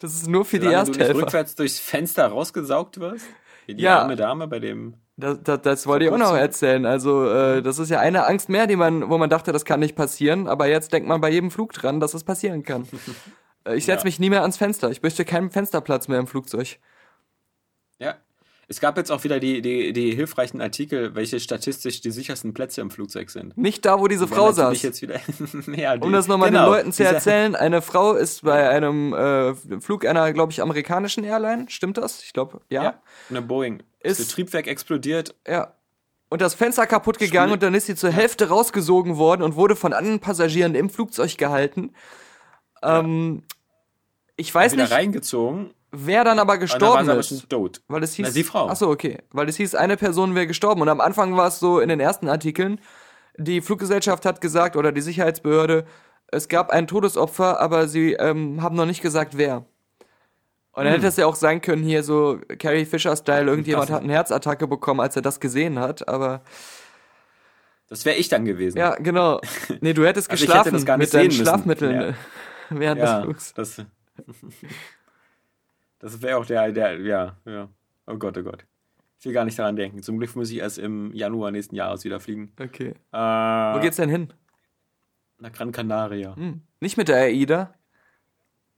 [0.00, 1.22] Das ist nur für die solange du nicht Ersthelfer.
[1.26, 3.24] rückwärts durchs Fenster rausgesaugt wirst.
[3.66, 4.00] Wie die Ja.
[4.00, 4.94] arme Dame bei dem.
[5.16, 6.86] Das, das, das wollte ich auch noch erzählen.
[6.86, 9.80] Also, äh, das ist ja eine Angst mehr, die man, wo man dachte, das kann
[9.80, 12.86] nicht passieren, aber jetzt denkt man bei jedem Flug dran, dass es passieren kann.
[13.62, 14.04] Äh, ich setze Ja.
[14.06, 14.90] mich nie mehr ans Fenster.
[14.90, 16.78] Ich möchte keinen Fensterplatz mehr im Flugzeug.
[18.70, 18.72] Ja.
[18.72, 22.80] Es gab jetzt auch wieder die, die, die hilfreichen Artikel, welche statistisch die sichersten Plätze
[22.80, 23.58] im Flugzeug sind.
[23.58, 24.80] Nicht da, wo diese Die Frau saß.
[24.82, 25.20] Jetzt wieder,
[25.76, 29.12] ja, die, Um das nochmal genau, den Leuten zu erzählen, eine Frau ist bei einem
[29.12, 32.22] äh, Flug einer, glaube ich, amerikanischen Airline, stimmt das?
[32.22, 32.82] Ich glaube, ja.
[32.84, 33.82] Ja, eine Boeing.
[34.00, 35.34] Ist- das Triebwerk explodiert.
[35.46, 35.74] ja.
[36.32, 39.56] Und das Fenster kaputt gegangen Spiel- und dann ist sie zur Hälfte rausgesogen worden und
[39.56, 41.92] wurde von anderen Passagieren im Flugzeug gehalten.
[42.84, 43.42] Ähm,
[44.36, 45.74] ich weiß wieder nicht, reingezogen.
[45.92, 47.48] Wer dann aber dann gestorben aber ist.
[47.48, 47.80] tot.
[47.88, 48.68] Weil es hieß, Na, die Frau.
[48.68, 49.18] Ach so, okay.
[49.32, 50.80] Weil es hieß, eine Person wäre gestorben.
[50.82, 52.80] Und am Anfang war es so in den ersten Artikeln,
[53.36, 55.84] die Fluggesellschaft hat gesagt, oder die Sicherheitsbehörde,
[56.28, 59.64] es gab ein Todesopfer, aber sie ähm, haben noch nicht gesagt, wer.
[60.72, 64.02] Und dann hätte es ja auch sein können, hier so Carrie Fisher-Style, irgendjemand Das- hat
[64.04, 66.42] eine Herzattacke bekommen, als er das gesehen hat, aber
[67.88, 68.78] Das wäre ich dann gewesen.
[68.78, 69.40] ja, genau.
[69.80, 71.30] Nee, du hättest Also hätte geschlafen nicht mit deinen.
[71.32, 72.08] Schlafmitteln Ja.
[72.10, 72.14] äh,
[72.70, 73.54] während ja des Flugs.
[73.54, 73.76] das,
[76.00, 77.68] das wäre auch der, der, ja, ja.
[78.06, 78.66] Oh Gott, oh Gott.
[79.20, 80.02] Ich will gar nicht daran denken.
[80.02, 82.52] Zum Glück muss ich erst im Januar nächsten Jahres wieder fliegen.
[82.58, 82.94] Okay.
[83.12, 84.32] Äh, Wo geht's denn hin?
[85.38, 86.34] Nach Gran Canaria.
[86.34, 86.62] Hm.
[86.80, 87.72] Nicht mit der AIDA?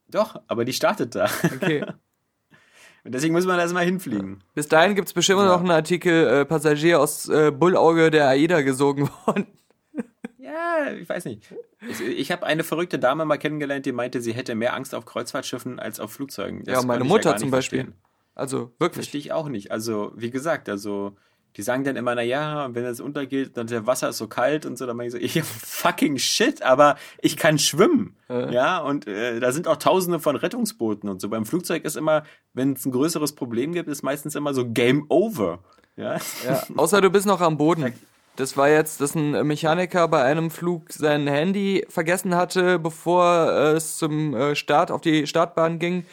[0.08, 1.28] Doch, aber die startet da.
[1.44, 1.84] Okay.
[3.04, 4.44] Und deswegen muss man da erstmal hinfliegen.
[4.54, 5.46] Bis dahin gibt's bestimmt Ja.
[5.46, 9.46] noch einen Artikel, äh, Passagier aus äh, Bullauge der AIDA gesogen worden.
[10.52, 11.42] Ja, ich weiß nicht.
[11.88, 15.06] Ich, ich habe eine verrückte Dame mal kennengelernt, die meinte, sie hätte mehr Angst auf
[15.06, 16.64] Kreuzfahrtschiffen als auf Flugzeugen.
[16.64, 17.80] Das ja, meine Mutter gar zum Beispiel.
[17.80, 17.98] verstehen.
[18.34, 19.06] Also wirklich.
[19.06, 19.70] Verstehe ich auch nicht.
[19.70, 21.16] Also, wie gesagt, also,
[21.56, 24.66] die sagen dann immer, na ja, wenn es untergeht, dann der Wasser ist so kalt
[24.66, 28.16] und so, dann meine ich so, ich fucking shit, aber ich kann schwimmen.
[28.28, 28.52] Äh.
[28.52, 31.28] Ja, und äh, da sind auch tausende von Rettungsbooten und so.
[31.30, 35.06] Beim Flugzeug ist immer, wenn es ein größeres Problem gibt, ist meistens immer so Game
[35.08, 35.60] Over.
[35.96, 37.92] Ja, Ja, außer du bist noch am Boden.
[38.36, 43.72] Das war jetzt, dass ein Mechaniker bei einem Flug sein Handy vergessen hatte, bevor äh,
[43.72, 46.06] es zum äh, Start auf die Startbahn ging.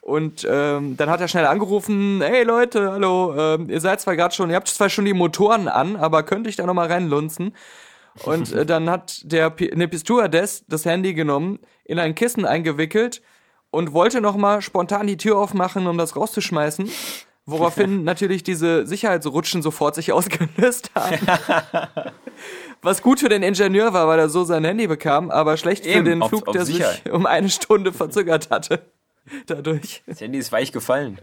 [0.00, 4.34] Und ähm, dann hat er schnell angerufen, hey Leute, hallo, ähm, ihr seid zwar gerade
[4.34, 7.54] schon, ihr habt zwar schon die Motoren an, aber könnt ich da nochmal reinlunzen?
[8.24, 13.22] Und äh, dann hat der Pi- ne, Stewardess das Handy genommen, in ein Kissen eingewickelt
[13.70, 16.90] und wollte nochmal spontan die Tür aufmachen, um das rauszuschmeißen.
[17.46, 21.18] Woraufhin natürlich diese Sicherheitsrutschen sofort sich ausgelöst haben.
[22.82, 25.98] Was gut für den Ingenieur war, weil er so sein Handy bekam, aber schlecht Eben,
[25.98, 27.02] für den auf- Flug, auf der Sicherheit.
[27.04, 28.80] sich um eine Stunde verzögert hatte.
[29.46, 30.02] Dadurch.
[30.06, 31.18] Das Handy ist weich gefallen.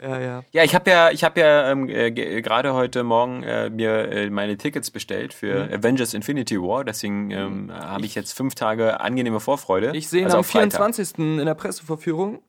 [0.00, 0.44] Ja, ja.
[0.52, 4.12] Ja, ich habe ja, ich habe ja ähm, äh, ge- gerade heute Morgen äh, mir
[4.12, 5.72] äh, meine Tickets bestellt für Mhm.
[5.74, 6.84] Avengers Infinity War.
[6.84, 9.96] Deswegen ähm, habe ich jetzt fünf Tage angenehme Vorfreude.
[9.96, 10.72] Ich sehe ihn Also am auf Freitag.
[10.82, 11.18] 24.
[11.40, 12.40] in der Presseverführung.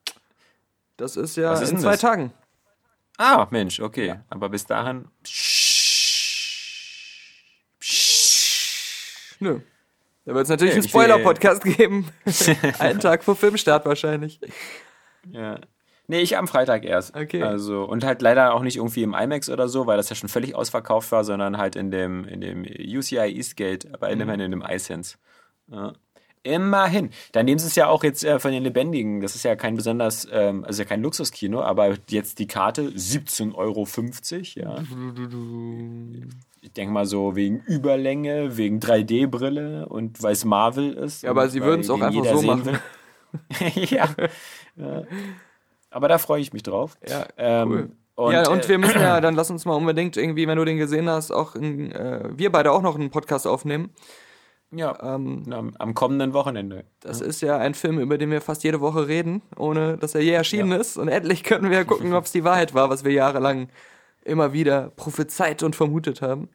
[0.97, 2.01] Das ist ja ist in zwei das?
[2.01, 2.33] Tagen.
[3.17, 4.15] Ah, Mensch, okay.
[4.29, 5.07] Aber bis dahin.
[9.39, 9.59] Nö.
[10.25, 12.07] Da wird es natürlich Nee, einen Spoiler-Podcast geben.
[12.79, 14.39] Einen Tag vor Filmstart wahrscheinlich.
[15.29, 15.59] Ja.
[16.07, 17.15] Nee, ich am Freitag erst.
[17.15, 17.43] Okay.
[17.43, 20.29] Also, und halt leider auch nicht irgendwie im IMAX oder so, weil das ja schon
[20.29, 24.21] völlig ausverkauft war, sondern halt in dem, in dem UCI Eastgate, aber Mhm.
[24.21, 25.17] immerhin in dem iSense.
[25.67, 25.93] Ja.
[26.47, 27.09] Immerhin.
[27.31, 29.21] Dann nehmen sie es ja auch jetzt äh, von den Lebendigen.
[29.21, 33.55] Das ist ja kein besonders, ähm, also ja kein Luxuskino, aber jetzt die Karte 17,50
[33.55, 33.85] Euro,
[34.55, 34.83] ja.
[36.61, 41.23] Ich denke mal so wegen Überlänge, wegen 3D-Brille und weil es Marvel ist.
[41.23, 42.79] Ja, aber sie würden es auch einfach so machen.
[43.75, 44.09] ja.
[44.75, 45.03] ja.
[45.89, 46.97] Aber da freue ich mich drauf.
[47.07, 47.91] Ja, Ähm, cool.
[48.17, 50.65] Und, ja, und äh, wir müssen ja, dann lass uns mal unbedingt irgendwie, wenn du
[50.65, 53.91] den gesehen hast, auch in, äh, wir beide auch noch einen Podcast aufnehmen.
[54.71, 56.83] Ja, Ähm, am, am kommenden Wochenende.
[56.99, 60.21] das ist ja ein Film, über den wir fast jede Woche reden, ohne dass er
[60.21, 60.97] je erschienen ist.
[60.97, 63.69] Und endlich können wir gucken, ob es die Wahrheit war, was wir jahrelang
[64.25, 66.49] immer wieder prophezeit und vermutet haben.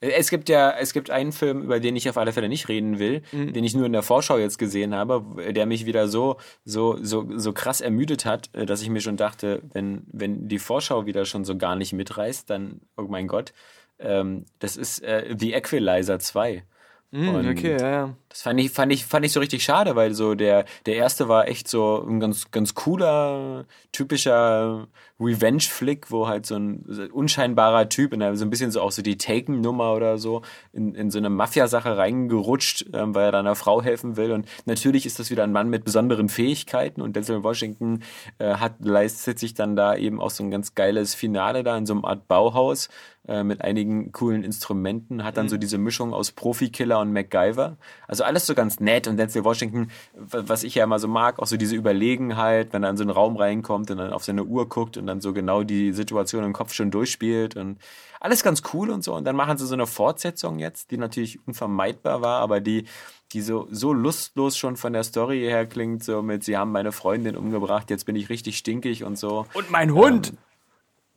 [0.00, 2.98] Es gibt ja, es gibt einen Film, über den ich auf alle Fälle nicht reden
[2.98, 3.54] will, Mhm.
[3.54, 7.26] den ich nur in der Vorschau jetzt gesehen habe, der mich wieder so, so, so,
[7.38, 11.24] so krass ermüdet hat, äh, dass ich mir schon dachte, wenn, wenn die Vorschau wieder
[11.24, 13.54] schon so gar nicht mitreißt, dann, oh mein Gott,
[13.98, 16.64] ähm, das ist äh, The Equalizer 2.
[17.10, 18.16] Mhm, Und okay, ja, ja.
[18.28, 21.28] Das fand ich, fand ich, fand ich so richtig schade, weil so der, der erste
[21.28, 24.88] war echt so ein ganz, ganz cooler, typischer
[25.20, 29.16] Revenge-Flick, wo halt so ein unscheinbarer Typ, in so ein bisschen so auch so die
[29.16, 33.80] Taken-Nummer oder so, in, in so eine Mafia-Sache reingerutscht, ähm, weil er da einer Frau
[33.80, 34.32] helfen will.
[34.32, 38.02] Und natürlich ist das wieder ein Mann mit besonderen Fähigkeiten und Denzel Washington
[38.38, 41.86] äh, hat, leistet sich dann da eben auch so ein ganz geiles Finale da in
[41.86, 42.88] so einem Art Bauhaus
[43.26, 47.78] äh, mit einigen coolen Instrumenten, hat dann so diese Mischung aus Profikiller und MacGyver.
[48.08, 51.38] Also alles so ganz nett und Denzel Washington, wa- was ich ja immer so mag,
[51.38, 54.44] auch so diese Überlegenheit, wenn er in so einen Raum reinkommt und dann auf seine
[54.44, 57.78] Uhr guckt und dann so genau die Situation im Kopf schon durchspielt und
[58.20, 59.14] alles ganz cool und so.
[59.14, 62.86] Und dann machen sie so eine Fortsetzung jetzt, die natürlich unvermeidbar war, aber die,
[63.32, 66.92] die so, so lustlos schon von der Story her klingt, so mit, sie haben meine
[66.92, 69.46] Freundin umgebracht, jetzt bin ich richtig stinkig und so.
[69.54, 70.32] Und mein Hund!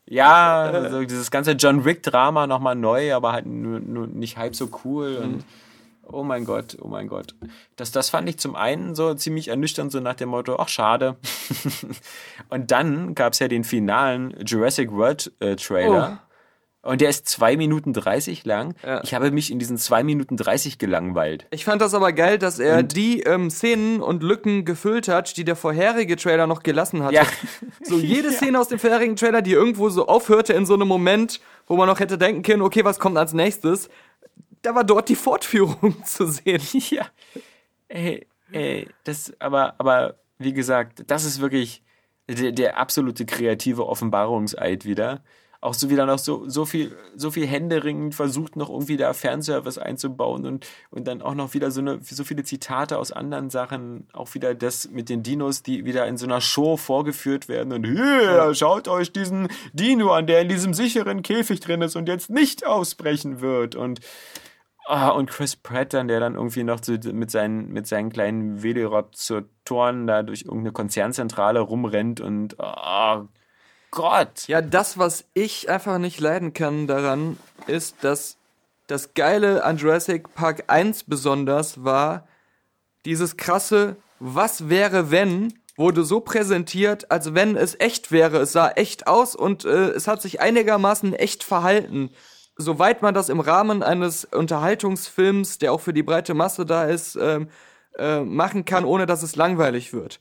[0.10, 4.70] Ja, also dieses ganze John Wick-Drama nochmal neu, aber halt nur, nur nicht halb so
[4.86, 5.44] cool und
[6.12, 7.36] oh mein Gott, oh mein Gott.
[7.76, 11.18] Das, das fand ich zum einen so ziemlich ernüchternd, so nach dem Motto, ach schade.
[12.50, 16.28] und dann gab's ja den finalen Jurassic World äh, Trailer.
[16.88, 18.74] Und der ist zwei Minuten 30 lang.
[18.82, 19.02] Ja.
[19.04, 21.46] Ich habe mich in diesen zwei Minuten 30 gelangweilt.
[21.52, 25.44] Ich fand das aber geil, dass er die ähm, Szenen und Lücken gefüllt hat, die
[25.44, 27.16] der vorherige Trailer noch gelassen hatte.
[27.16, 27.24] Ja.
[27.84, 31.42] So jede Szene aus dem vorherigen Trailer, die irgendwo so aufhörte in so einem Moment,
[31.66, 33.90] wo man noch hätte denken können, okay, was kommt als nächstes?
[34.68, 36.62] Da war dort die Fortführung zu sehen.
[36.90, 37.06] Ja.
[37.88, 41.84] Ey, ey, das, aber, aber, wie gesagt, das ist wirklich
[42.28, 45.24] der, der absolute kreative Offenbarungseid wieder.
[45.62, 49.78] Auch so wieder noch so, so viel, so viel händeringend versucht, noch irgendwie da Fanservice
[49.78, 54.10] einzubauen und, und dann auch noch wieder so eine, so viele Zitate aus anderen Sachen.
[54.12, 57.86] Auch wieder das mit den Dinos, die wieder in so einer Show vorgeführt werden und
[57.86, 62.30] hier, schaut euch diesen Dino an, der in diesem sicheren Käfig drin ist und jetzt
[62.30, 64.02] nicht ausbrechen wird und,
[64.90, 68.64] Ah, und Chris Pratt dann, der dann irgendwie noch so mit seinen, mit seinen kleinen
[68.64, 73.26] Velociraptoren da durch irgendeine Konzernzentrale rumrennt und oh
[73.92, 74.48] Gott.
[74.48, 78.38] Ja, das, was ich einfach nicht leiden kann daran, ist, dass
[78.88, 82.26] das Geile an Jurassic Park 1 besonders war,
[83.04, 88.38] dieses krasse, was wäre wenn, wurde so präsentiert, als wenn es echt wäre.
[88.38, 92.10] Es sah echt aus und äh, es hat sich einigermaßen echt verhalten.
[92.58, 97.16] Soweit man das im Rahmen eines Unterhaltungsfilms, der auch für die breite Masse da ist,
[97.16, 97.50] ähm,
[97.98, 100.20] äh, machen kann, ohne dass es langweilig wird.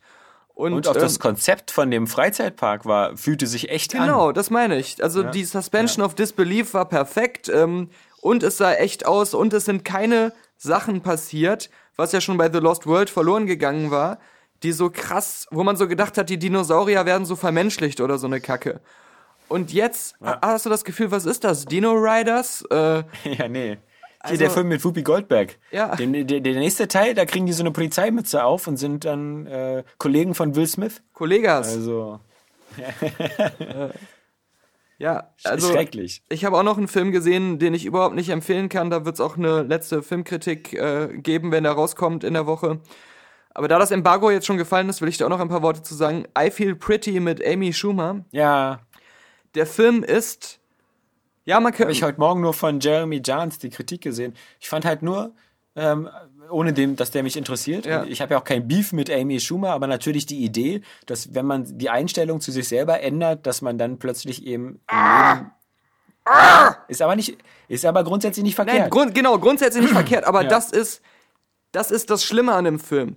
[0.54, 4.02] Und auch ähm, das Konzept von dem Freizeitpark war, fühlte sich echt an.
[4.02, 5.02] Genau, das meine ich.
[5.02, 7.90] Also die Suspension of Disbelief war perfekt ähm,
[8.22, 12.50] und es sah echt aus und es sind keine Sachen passiert, was ja schon bei
[12.50, 14.18] The Lost World verloren gegangen war,
[14.62, 18.26] die so krass, wo man so gedacht hat, die Dinosaurier werden so vermenschlicht oder so
[18.26, 18.80] eine Kacke.
[19.48, 21.64] Und jetzt ha- hast du das Gefühl, was ist das?
[21.66, 22.62] Dino Riders?
[22.70, 23.78] Äh, Ja, nee.
[24.28, 25.56] Hier der Also- Film mit Whoopi Goldberg.
[25.70, 25.94] Ja.
[25.94, 29.46] Den, der, der nächste Teil, da kriegen die so eine Polizeimütze auf und sind dann
[29.46, 31.00] äh, Kollegen von Will Smith.
[31.12, 31.68] Kollegas.
[31.72, 32.18] Also,
[34.98, 36.22] ja, also schrecklich.
[36.28, 38.90] ich habe auch noch einen Film gesehen, den ich überhaupt nicht empfehlen kann.
[38.90, 42.80] Da wird es auch eine letzte Filmkritik äh, geben, wenn der rauskommt in der Woche.
[43.54, 45.62] Aber da das Embargo jetzt schon gefallen ist, will ich da auch noch ein paar
[45.62, 46.24] Worte zu sagen.
[46.38, 48.24] I Feel Pretty mit Amy Schumer.
[48.30, 48.80] Ja,
[49.56, 50.60] Der Film ist.
[51.44, 51.84] Ja, man kann.
[51.84, 54.34] habe ich heute Morgen nur von Jeremy Jahns die Kritik gesehen.
[54.60, 55.32] Ich fand halt nur,
[55.74, 56.08] ähm,
[56.50, 57.86] ohne dem, dass der mich interessiert.
[57.86, 58.04] Ja.
[58.04, 61.46] Ich habe ja auch kein Beef mit Amy Schumer, aber natürlich die Idee, dass wenn
[61.46, 65.50] man die Einstellung zu sich selber ändert, dass man dann plötzlich eben im Leben
[66.88, 67.38] ist aber nicht,
[67.68, 68.78] ist aber grundsätzlich nicht verkehrt.
[68.78, 71.02] Nein, Grund, genau, grundsätzlich nicht verkehrt, aber das ist.
[71.72, 73.16] Das ist das Schlimme an dem Film.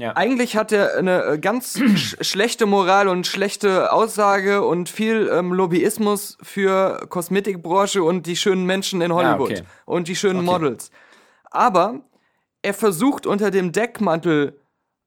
[0.00, 0.16] Ja.
[0.16, 5.52] Eigentlich hat er eine äh, ganz sch schlechte Moral und schlechte Aussage und viel ähm,
[5.52, 9.62] Lobbyismus für Kosmetikbranche und die schönen Menschen in Hollywood okay.
[9.84, 10.46] und die schönen Okay.
[10.46, 10.90] Models.
[11.50, 12.00] Aber
[12.62, 14.60] er versucht unter dem Deckmantel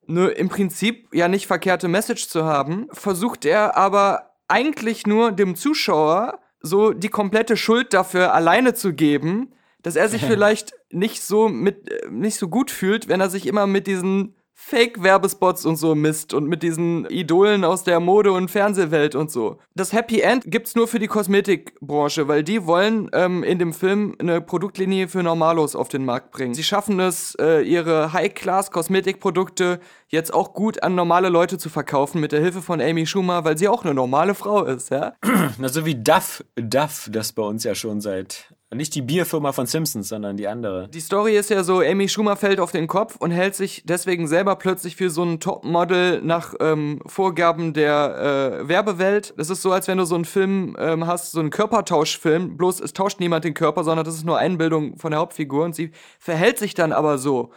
[0.08, 5.56] eine im Prinzip ja nicht verkehrte Message zu haben, versucht er aber eigentlich nur dem
[5.56, 11.50] Zuschauer so die komplette Schuld dafür alleine zu geben, dass er sich vielleicht nicht so
[11.50, 15.96] mit äh, nicht so gut fühlt, wenn er sich immer mit diesen Fake-Werbespots und so
[15.96, 19.58] misst und mit diesen Idolen aus der Mode- und Fernsehwelt und so.
[19.76, 24.16] Das Happy End gibt's nur für die Kosmetikbranche, weil die wollen ähm, in dem Film
[24.20, 26.54] eine Produktlinie für Normalos auf den Markt bringen.
[26.54, 32.32] Sie schaffen es, äh, ihre High-Class-Kosmetikprodukte jetzt auch gut an normale Leute zu verkaufen mit
[32.32, 35.14] der Hilfe von Amy Schumer, weil sie auch eine normale Frau ist, ja?
[35.58, 39.66] Na, so wie Duff, Duff, das bei uns ja schon seit, nicht die Bierfirma von
[39.66, 40.88] Simpsons, sondern die andere.
[40.90, 44.28] Die Story ist ja so, Amy Schumer fällt auf den Kopf und hält sich deswegen
[44.28, 49.34] selber plötzlich für so ein Topmodel nach ähm, Vorgaben der äh, Werbewelt.
[49.38, 52.80] Das ist so, als wenn du so einen Film ähm, hast, so einen Körpertauschfilm, bloß
[52.80, 55.92] es tauscht niemand den Körper, sondern das ist nur Einbildung von der Hauptfigur und sie
[56.20, 57.52] verhält sich dann aber so.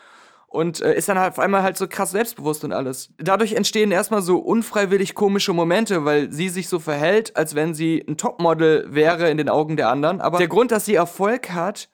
[0.56, 3.10] Und äh, ist dann halt auf einmal halt so krass selbstbewusst und alles.
[3.18, 8.02] Dadurch entstehen erstmal so unfreiwillig komische Momente, weil sie sich so verhält, als wenn sie
[8.08, 10.22] ein Topmodel wäre in den Augen der anderen.
[10.22, 11.90] Aber der Grund, dass sie Erfolg hat,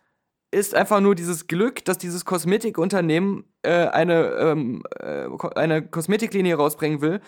[0.53, 7.01] ist einfach nur dieses Glück, dass dieses Kosmetikunternehmen äh, eine, ähm, äh, eine Kosmetiklinie rausbringen
[7.01, 7.20] will,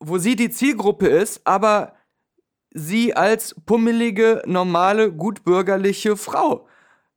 [0.00, 1.92] wo sie die Zielgruppe ist, aber
[2.70, 6.66] sie als pummelige, normale, gutbürgerliche Frau.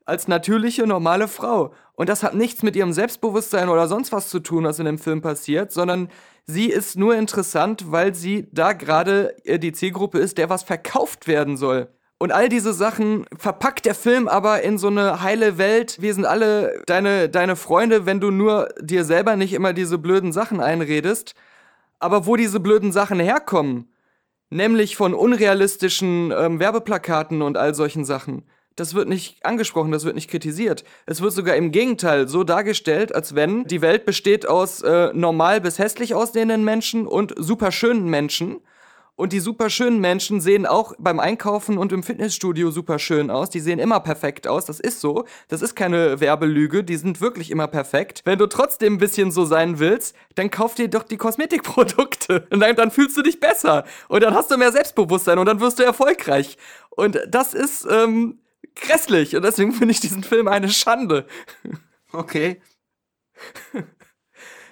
[0.10, 1.72] Als natürliche, normale Frau.
[1.94, 4.98] Und das hat nichts mit ihrem Selbstbewusstsein oder sonst was zu tun, was in dem
[4.98, 6.10] Film passiert, sondern
[6.48, 11.28] sie ist nur interessant, weil sie da gerade äh, die Zielgruppe ist, der was verkauft
[11.28, 11.90] werden soll.
[12.18, 16.02] Und all diese Sachen verpackt der Film aber in so eine heile Welt.
[16.02, 20.32] Wir sind alle deine, deine Freunde, wenn du nur dir selber nicht immer diese blöden
[20.32, 21.36] Sachen einredest.
[22.00, 23.94] Aber wo diese blöden Sachen herkommen,
[24.50, 28.44] nämlich von unrealistischen ähm, Werbeplakaten und all solchen Sachen,
[28.80, 30.84] das wird nicht angesprochen, das wird nicht kritisiert.
[31.06, 35.62] Es wird sogar im Gegenteil so dargestellt, als wenn die Welt besteht aus äh, normal
[35.62, 38.62] bis hässlich aussehenden Menschen und super schönen Menschen.
[39.20, 43.50] Und die super schönen Menschen sehen auch beim Einkaufen und im Fitnessstudio super schön aus.
[43.50, 44.64] Die sehen immer perfekt aus.
[44.64, 45.26] Das ist so.
[45.50, 46.86] Das ist keine Werbelüge.
[46.86, 48.22] Die sind wirklich immer perfekt.
[48.24, 52.48] Wenn du trotzdem ein bisschen so sein willst, dann kauf dir doch die Kosmetikprodukte.
[52.50, 53.84] Und dann, dann fühlst du dich besser.
[54.08, 56.58] Und dann hast du mehr Selbstbewusstsein und dann wirst du erfolgreich.
[56.90, 58.40] Und das ist ähm,
[58.82, 59.36] grässlich.
[59.36, 61.26] Und deswegen finde ich diesen Film eine Schande.
[62.12, 62.62] Okay.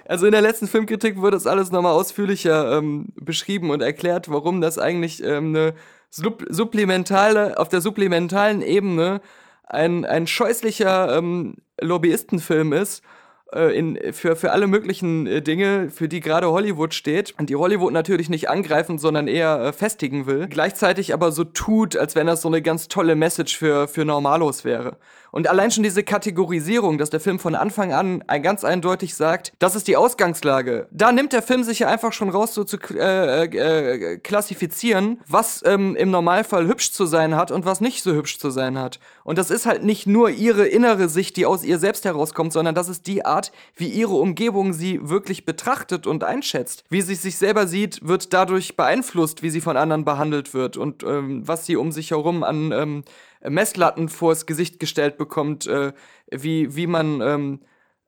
[0.07, 4.61] Also in der letzten Filmkritik wurde das alles nochmal ausführlicher ähm, beschrieben und erklärt, warum
[4.61, 5.73] das eigentlich ähm, eine
[6.09, 9.21] sub supplementale, auf der supplementalen Ebene
[9.63, 13.03] ein, ein scheußlicher ähm, Lobbyistenfilm ist.
[13.53, 17.33] Äh, In, für, für alle möglichen äh, Dinge, für die gerade Hollywood steht.
[17.39, 20.47] Und die Hollywood natürlich nicht angreifen, sondern eher äh, festigen will.
[20.47, 24.65] Gleichzeitig aber so tut, als wenn das so eine ganz tolle Message für, für Normalos
[24.65, 24.97] wäre.
[25.37, 29.75] Und allein schon diese Kategorisierung, dass der Film von Anfang an ganz eindeutig sagt, das
[29.75, 30.87] ist die Ausgangslage.
[30.89, 35.61] Da nimmt der Film sich ja einfach schon raus, so zu äh, äh, klassifizieren, was
[35.63, 38.99] ähm, im Normalfall hübsch zu sein hat und was nicht so hübsch zu sein hat.
[39.23, 42.73] Und das ist halt nicht nur ihre innere Sicht, die aus ihr selbst herauskommt, sondern
[42.73, 46.83] das ist die Art, wie ihre Umgebung sie wirklich betrachtet und einschätzt.
[46.89, 51.03] Wie sie sich selber sieht, wird dadurch beeinflusst, wie sie von anderen behandelt wird und
[51.03, 53.03] ähm, was sie um sich herum an ähm,
[53.49, 55.93] Messlatten vors Gesicht gestellt bekommt, äh,
[56.31, 57.59] wie, wie man ähm,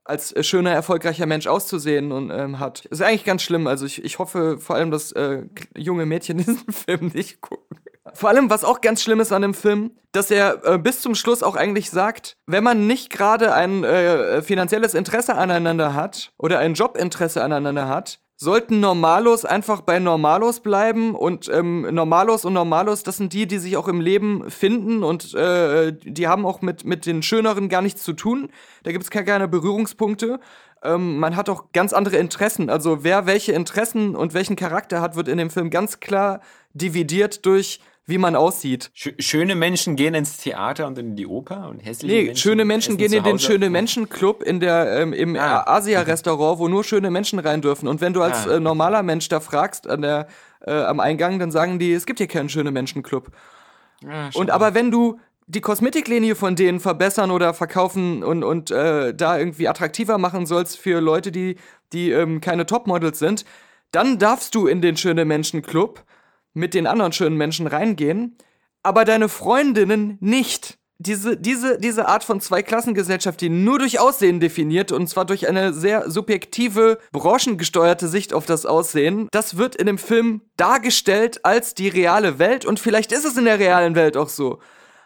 [0.04, 2.84] als schöner, erfolgreicher Mensch auszusehen und ähm, hat.
[2.86, 3.66] Ist eigentlich ganz schlimm.
[3.66, 5.44] Also ich, ich hoffe vor allem, dass äh,
[5.76, 7.78] junge Mädchen diesen Film nicht gucken.
[8.14, 11.14] Vor allem, was auch ganz schlimm ist an dem Film, dass er äh, bis zum
[11.14, 16.58] Schluss auch eigentlich sagt, wenn man nicht gerade ein äh, finanzielles Interesse aneinander hat oder
[16.58, 23.02] ein Jobinteresse aneinander hat, sollten Normalos einfach bei Normalos bleiben und ähm, Normalos und Normalos,
[23.02, 26.86] das sind die, die sich auch im Leben finden und äh, die haben auch mit,
[26.86, 28.48] mit den Schöneren gar nichts zu tun.
[28.82, 30.40] Da gibt es keine, keine Berührungspunkte.
[30.82, 32.70] Ähm, man hat auch ganz andere Interessen.
[32.70, 36.40] Also wer welche Interessen und welchen Charakter hat, wird in dem Film ganz klar
[36.72, 38.90] dividiert durch wie man aussieht.
[38.94, 42.96] Schöne Menschen gehen ins Theater und in die Oper und hässliche nee, Menschen schöne Menschen
[42.96, 45.62] gehen in den Schöne Menschen Club in der ähm, im ah.
[45.66, 47.88] Asia-Restaurant, wo nur schöne Menschen rein dürfen.
[47.88, 48.56] Und wenn du als ah.
[48.56, 50.26] äh, normaler Mensch da fragst an der
[50.66, 53.30] äh, am Eingang, dann sagen die, es gibt hier keinen Schöne Menschen Club.
[54.06, 59.12] Ah, und aber wenn du die Kosmetiklinie von denen verbessern oder verkaufen und, und äh,
[59.14, 61.56] da irgendwie attraktiver machen sollst für Leute, die,
[61.92, 63.44] die ähm, keine Topmodels sind,
[63.90, 66.04] dann darfst du in den Schöne Menschen Club
[66.54, 68.36] mit den anderen schönen Menschen reingehen,
[68.82, 70.78] aber deine Freundinnen nicht.
[71.02, 75.72] Diese, diese, diese Art von Zweiklassengesellschaft, die nur durch Aussehen definiert, und zwar durch eine
[75.72, 81.88] sehr subjektive, branchengesteuerte Sicht auf das Aussehen, das wird in dem Film dargestellt als die
[81.88, 84.58] reale Welt und vielleicht ist es in der realen Welt auch so.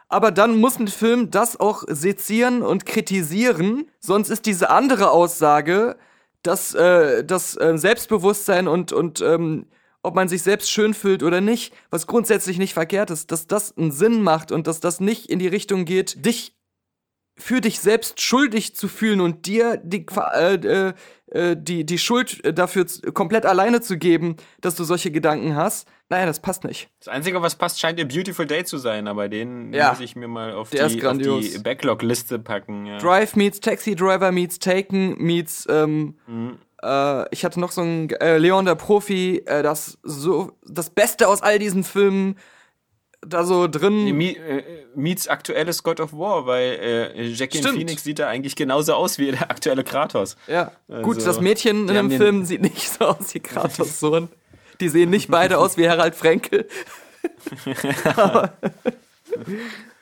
[0.09, 5.97] Aber dann muss ein Film das auch sezieren und kritisieren, sonst ist diese andere Aussage,
[6.43, 9.67] dass äh, das äh, Selbstbewusstsein und, und ähm,
[10.05, 13.77] ob man sich selbst schön fühlt oder nicht, was grundsätzlich nicht verkehrt ist, dass das
[13.77, 16.55] einen Sinn macht und dass das nicht in die Richtung geht, dich
[17.37, 20.93] für dich selbst schuldig zu fühlen und dir die, äh, äh,
[21.33, 25.89] äh die, die Schuld dafür komplett alleine zu geben, dass du solche Gedanken hast.
[26.11, 26.91] Nein, das passt nicht.
[27.01, 29.91] Das Einzige, was passt, scheint A Beautiful Day zu sein, aber den ja.
[29.91, 32.87] muss ich mir mal auf die, die Backlog-Liste packen.
[32.87, 32.99] Ja.
[32.99, 36.59] Drive meets Taxi Driver meets Taken meets ähm, mhm.
[36.85, 41.29] Äh, ich hatte noch so ein äh, Leon der Profi, äh, das so das Beste
[41.29, 42.37] aus all diesen Filmen
[43.27, 44.17] da so drin.
[44.17, 44.63] Nee, äh,
[44.95, 49.31] Meets aktuelles God of War, weil äh, Jackie Phoenix sieht da eigentlich genauso aus wie
[49.31, 50.37] der aktuelle Kratos.
[50.47, 54.29] Ja, also, gut, das Mädchen in dem Film sieht nicht so aus wie Kratos Sohn.
[54.81, 56.69] Die sehen nicht beide aus wie Harald Frenkel.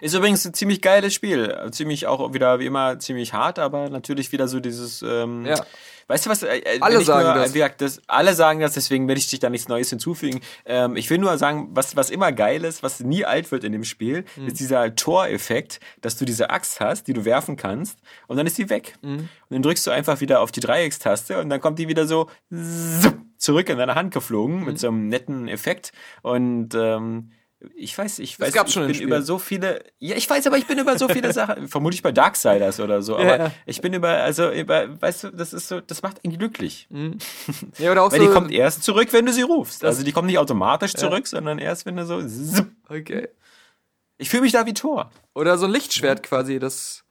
[0.00, 1.54] Ist übrigens ein ziemlich geiles Spiel.
[1.72, 5.02] Ziemlich auch wieder wie immer ziemlich hart, aber natürlich wieder so dieses.
[5.02, 5.64] Ähm, ja.
[6.06, 6.42] Weißt du was?
[6.42, 7.52] Äh, äh alle sagen nur, das.
[7.52, 8.00] Gesagt, das.
[8.06, 10.40] Alle sagen das, deswegen werde ich dich da nichts Neues hinzufügen.
[10.64, 13.72] Ähm, ich will nur sagen, was, was immer geil ist, was nie alt wird in
[13.72, 14.46] dem Spiel, mhm.
[14.46, 18.56] ist dieser Toreffekt, dass du diese Axt hast, die du werfen kannst, und dann ist
[18.56, 18.94] die weg.
[19.02, 19.18] Mhm.
[19.18, 22.28] Und dann drückst du einfach wieder auf die Dreieckstaste und dann kommt die wieder so
[23.36, 24.66] zurück in deine Hand geflogen mhm.
[24.66, 25.92] mit so einem netten Effekt.
[26.22, 27.32] Und ähm,
[27.74, 30.78] ich weiß, ich weiß, ich bin über so viele, ja, ich weiß, aber ich bin
[30.78, 33.50] über so viele Sachen, vermutlich bei Darksiders oder so, aber ja.
[33.66, 36.86] ich bin über, also über, weißt du, das ist so, das macht ihn glücklich.
[36.90, 37.18] Mhm.
[37.78, 39.84] Ja, oder auch Weil so, die kommt erst zurück, wenn du sie rufst.
[39.84, 41.00] Also die kommt nicht automatisch ja.
[41.00, 42.70] zurück, sondern erst, wenn du so, zipp.
[42.88, 43.28] okay.
[44.16, 45.10] Ich fühle mich da wie Tor.
[45.34, 47.04] Oder so ein Lichtschwert quasi, das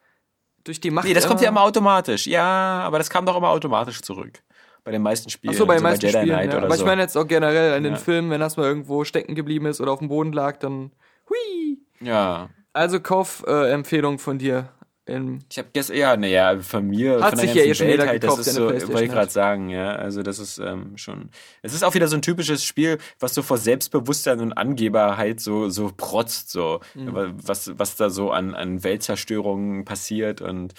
[0.64, 1.08] durch die Macht.
[1.08, 2.28] Nee, das kommt ja immer automatisch.
[2.28, 4.42] Ja, aber das kam doch immer automatisch zurück
[4.88, 5.54] bei den meisten Spielen.
[5.54, 6.58] Ach so, bei den meisten bei Spielen, ja.
[6.60, 6.82] Aber so.
[6.82, 8.00] ich meine jetzt auch generell in den ja.
[8.00, 10.92] Filmen, wenn das mal irgendwo stecken geblieben ist oder auf dem Boden lag, dann
[11.30, 11.80] hui.
[12.00, 12.48] Ja.
[12.72, 14.70] Also Kaufempfehlung äh, von dir.
[15.06, 18.08] In ich habe gestern, ja, naja, von mir, Hat von sich ja eh schon jeder
[18.08, 21.32] halt, gekauft, das ist so, wollte ich gerade sagen, ja, also das ist ähm, schon,
[21.62, 25.70] es ist auch wieder so ein typisches Spiel, was so vor Selbstbewusstsein und Angeberheit so
[25.70, 27.36] so protzt, so, mhm.
[27.42, 30.74] was was da so an an Weltzerstörungen passiert und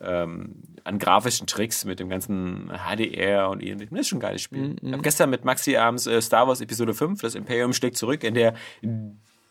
[0.00, 3.94] ähm, an grafischen Tricks mit dem ganzen HDR und ähnlichem.
[3.96, 4.70] Das ist schon ein geiles Spiel.
[4.70, 7.96] Mm, Ich habe gestern mit Maxi abends äh, Star Wars Episode 5, das Imperium schlägt
[7.96, 8.54] zurück, in der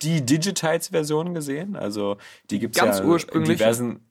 [0.02, 1.76] die Digitites-Version gesehen.
[1.76, 2.18] Also
[2.50, 3.52] die gibt's Ganz ja ursprünglich.
[3.52, 4.11] in diversen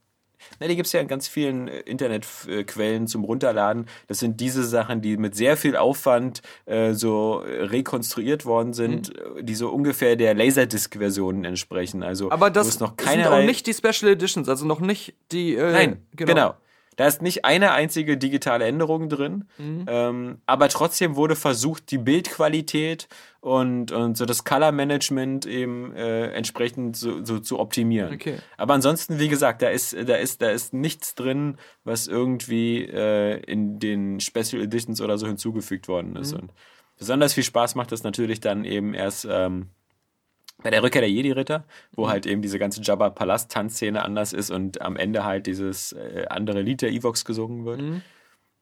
[0.58, 3.86] na, die gibt's ja in ganz vielen äh, Internetquellen zum Runterladen.
[4.08, 9.12] Das sind diese Sachen, die mit sehr viel Aufwand äh, so äh, rekonstruiert worden sind,
[9.14, 9.46] mhm.
[9.46, 12.02] die so ungefähr der Laserdisc-Versionen entsprechen.
[12.02, 15.54] Also aber das noch sind auch nicht die Special Editions, also noch nicht die.
[15.54, 16.32] Äh, Nein, genau.
[16.32, 16.54] genau.
[17.00, 19.86] Da ist nicht eine einzige digitale Änderung drin, mhm.
[19.88, 23.08] ähm, aber trotzdem wurde versucht, die Bildqualität
[23.40, 28.12] und, und so das Color Management eben äh, entsprechend so, so zu optimieren.
[28.12, 28.34] Okay.
[28.58, 33.40] Aber ansonsten, wie gesagt, da ist, da ist, da ist nichts drin, was irgendwie äh,
[33.44, 36.34] in den Special Editions oder so hinzugefügt worden ist.
[36.34, 36.40] Mhm.
[36.40, 36.52] Und
[36.98, 39.70] besonders viel Spaß macht das natürlich dann eben erst ähm,
[40.62, 42.10] bei der Rückkehr der Jedi-Ritter, wo mhm.
[42.10, 46.82] halt eben diese ganze Jabba-Palast-Tanzszene anders ist und am Ende halt dieses äh, andere Lied
[46.82, 47.80] der Evox gesungen wird.
[47.80, 48.02] Mhm.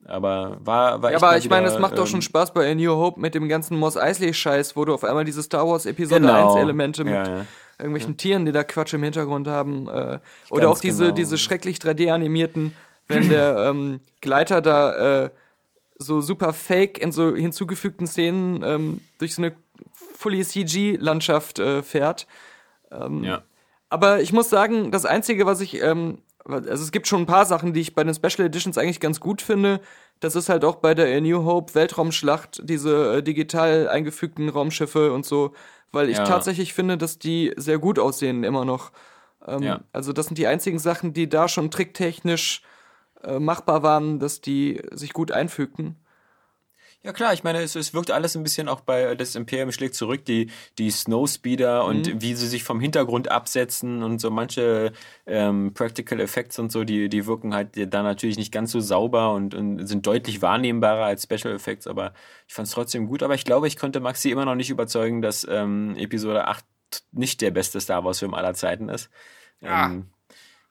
[0.04, 2.74] Aber war, war ja, aber ich meine, es macht ähm, doch schon Spaß bei A
[2.74, 6.20] New Hope mit dem ganzen Moss Eisley-Scheiß, wo du auf einmal diese Star Wars Episode
[6.20, 6.54] genau.
[6.54, 7.46] 1 Elemente mit ja, ja.
[7.78, 8.16] irgendwelchen ja.
[8.16, 9.88] Tieren, die da Quatsch im Hintergrund haben.
[9.88, 10.20] Äh,
[10.50, 11.14] oder auch diese, genau.
[11.16, 12.74] diese schrecklich 3D-animierten,
[13.08, 15.30] wenn der ähm, Gleiter da äh,
[15.98, 19.54] so super fake in so hinzugefügten Szenen ähm, durch so eine
[20.18, 22.26] fully CG-Landschaft äh, fährt.
[22.90, 23.42] Ähm, ja.
[23.88, 27.46] Aber ich muss sagen, das Einzige, was ich, ähm, also es gibt schon ein paar
[27.46, 29.80] Sachen, die ich bei den Special Editions eigentlich ganz gut finde.
[30.20, 35.12] Das ist halt auch bei der A New Hope Weltraumschlacht, diese äh, digital eingefügten Raumschiffe
[35.12, 35.52] und so,
[35.92, 36.24] weil ich Ja.
[36.24, 38.90] tatsächlich finde, dass die sehr gut aussehen immer noch.
[39.46, 39.80] Ähm, Ja.
[39.92, 42.62] Also das sind die einzigen Sachen, die da schon tricktechnisch
[43.22, 45.94] äh, machbar waren, dass die sich gut einfügten.
[47.08, 49.94] Ja klar, ich meine, es, es wirkt alles ein bisschen auch bei das Imperium schlägt
[49.94, 54.92] zurück, die, die Snowspeeder und wie sie sich vom Hintergrund absetzen und so manche
[55.24, 59.32] ähm, Practical Effects und so, die, die wirken halt da natürlich nicht ganz so sauber
[59.32, 62.12] und, und sind deutlich wahrnehmbarer als Special Effects, aber
[62.46, 63.22] ich fand es trotzdem gut.
[63.22, 66.62] Aber ich glaube, ich konnte Maxi immer noch nicht überzeugen, dass ähm, Episode 8
[67.12, 69.08] nicht der beste Star Wars-Film aller Zeiten ist.
[69.62, 70.10] Ähm,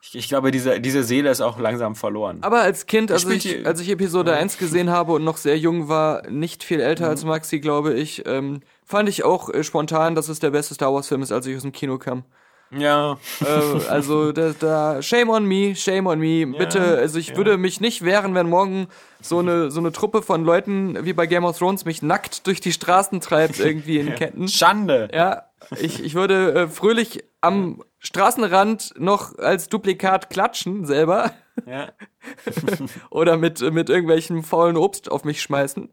[0.02, 2.38] ich, ich glaube, diese, diese Seele ist auch langsam verloren.
[2.42, 5.58] Aber als Kind, als ich, die- als ich Episode 1 gesehen habe und noch sehr
[5.58, 10.16] jung war, nicht viel älter als Maxi, glaube ich, ähm, fand ich auch äh, spontan,
[10.16, 12.24] dass es der beste Star Wars-Film ist, als ich aus dem Kino kam.
[12.70, 16.46] ja, äh, also da, da, shame on me, shame on me.
[16.58, 18.88] Bitte, also ich würde mich nicht wehren, wenn morgen
[19.22, 22.62] so eine, so eine Truppe von Leuten wie bei Game of Thrones mich nackt durch
[22.62, 24.48] die Straßen treibt, irgendwie in Ketten.
[24.48, 25.10] Schande.
[25.14, 25.44] Ja,
[25.80, 31.32] ich, ich würde äh, fröhlich am Straßenrand noch als Duplikat klatschen selber
[31.66, 31.90] Ja.
[33.10, 35.90] oder mit, mit irgendwelchem faulen Obst auf mich schmeißen.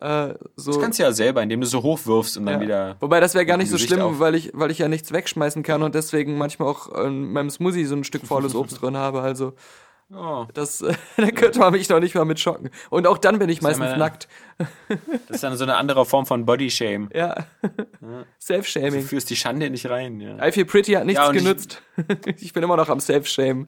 [0.00, 0.72] Äh, so.
[0.72, 2.60] Das kannst du ja selber, indem du so hochwirfst und dann Ja.
[2.60, 2.96] wieder.
[3.00, 4.18] Wobei das wäre gar nicht so schlimm, auf.
[4.20, 7.84] weil ich, weil ich ja nichts wegschmeißen kann und deswegen manchmal auch in meinem Smoothie
[7.86, 9.22] so ein Stück faules Obst drin habe.
[9.22, 9.54] Also
[10.14, 12.70] Oh, das, äh, da könnte man mich noch nicht mal mit schocken.
[12.90, 14.28] Und auch dann bin ich meistens meine- nackt.
[14.58, 17.10] das ist dann so eine andere Form von Body Shame.
[17.12, 17.46] Ja.
[18.00, 19.02] Du Self-Shaming.
[19.02, 20.46] führst die Schande nicht rein, ja.
[20.46, 21.82] I feel pretty hat nichts Ja, und ich- genützt.
[22.38, 23.66] Ich, bin immer noch am Self-Shame.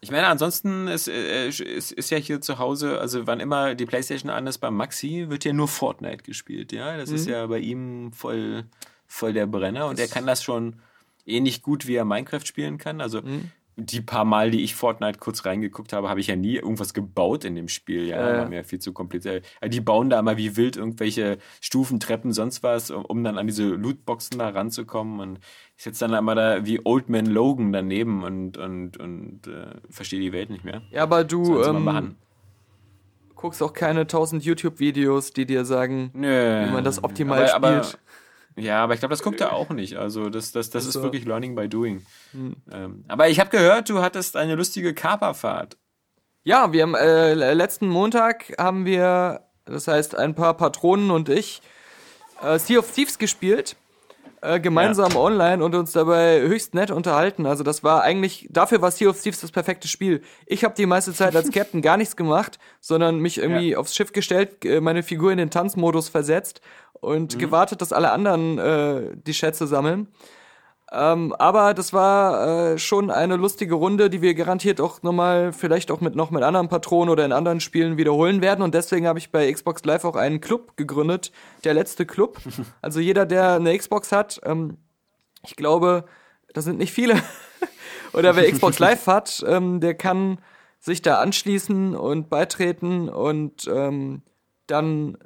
[0.00, 1.60] Ich meine, ansonsten ist, äh, ist,
[1.92, 5.44] ist ja hier zu Hause, also wann immer die Playstation an ist beim Maxi, wird
[5.44, 6.96] ja nur Fortnite gespielt, ja.
[6.96, 7.16] Das Mhm.
[7.16, 8.64] ist ja bei ihm voll,
[9.06, 10.80] voll der Brenner und er kann das schon
[11.24, 13.00] ähnlich gut, wie er Minecraft spielen kann.
[13.00, 13.50] Also Mhm.
[13.76, 17.44] Die paar Mal, die ich Fortnite kurz reingeguckt habe, habe ich ja nie irgendwas gebaut
[17.44, 18.20] in dem Spiel, ja.
[18.20, 18.38] Ja.
[18.38, 19.46] War mir viel zu kompliziert.
[19.60, 23.38] Also Die bauen da immer wie wild irgendwelche Stufen, Treppen, sonst was, um, um dann
[23.38, 25.20] an diese Lootboxen da ranzukommen.
[25.20, 25.38] Und
[25.76, 30.20] ich sitze dann immer da wie Old Man Logan daneben und, und, und äh, verstehe
[30.20, 30.82] die Welt nicht mehr.
[30.90, 32.16] Ja, aber du ähm,
[33.42, 36.66] guckst auch keine tausend YouTube-Videos, die dir sagen, Nö.
[36.66, 38.01] wie man das optimal aber, aber, spielt.
[38.56, 39.96] Ja, aber ich glaube, das guckt er auch nicht.
[39.96, 41.00] Also das, das, das ist so.
[41.00, 41.04] Hm.
[41.04, 42.04] wirklich Learning by Doing.
[42.34, 45.76] Ähm, aber ich habe gehört, du hattest eine lustige Kaperfahrt.
[46.44, 51.62] Ja, wir haben äh, letzten Montag haben wir, das heißt ein paar Patronen und ich,
[52.42, 53.76] äh, Sea of Thieves gespielt,
[54.40, 57.46] äh, gemeinsam online und uns dabei höchst nett unterhalten.
[57.46, 60.20] Also das war eigentlich, dafür war Sea of Thieves das perfekte Spiel.
[60.46, 63.78] Ich habe die meiste Zeit als Captain gar nichts gemacht, sondern mich irgendwie Ja.
[63.78, 66.60] aufs Schiff gestellt, äh, meine Figur in den Tanzmodus versetzt
[67.02, 70.08] und gewartet, dass alle anderen äh, die Schätze sammeln.
[70.92, 75.90] Ähm, aber das war äh, schon eine lustige Runde, die wir garantiert auch nochmal, vielleicht
[75.90, 78.62] auch mit noch mit anderen Patronen oder in anderen Spielen wiederholen werden.
[78.62, 81.32] Und deswegen habe ich bei Xbox Live auch einen Club gegründet,
[81.64, 82.38] der letzte Club.
[82.82, 84.76] Also jeder, der eine Xbox hat, ähm,
[85.44, 86.04] ich glaube,
[86.52, 87.14] das sind nicht viele,
[88.12, 90.38] oder wer Xbox Live hat, ähm, der kann
[90.78, 94.22] sich da anschließen und beitreten und ähm,
[94.66, 95.16] dann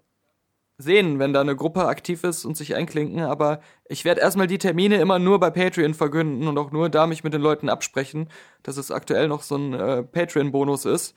[0.79, 4.59] sehen, wenn da eine Gruppe aktiv ist und sich einklinken, aber ich werde erstmal die
[4.59, 8.29] Termine immer nur bei Patreon verkünden und auch nur da mich mit den Leuten absprechen,
[8.62, 11.14] dass es aktuell noch so ein äh, Patreon-Bonus ist.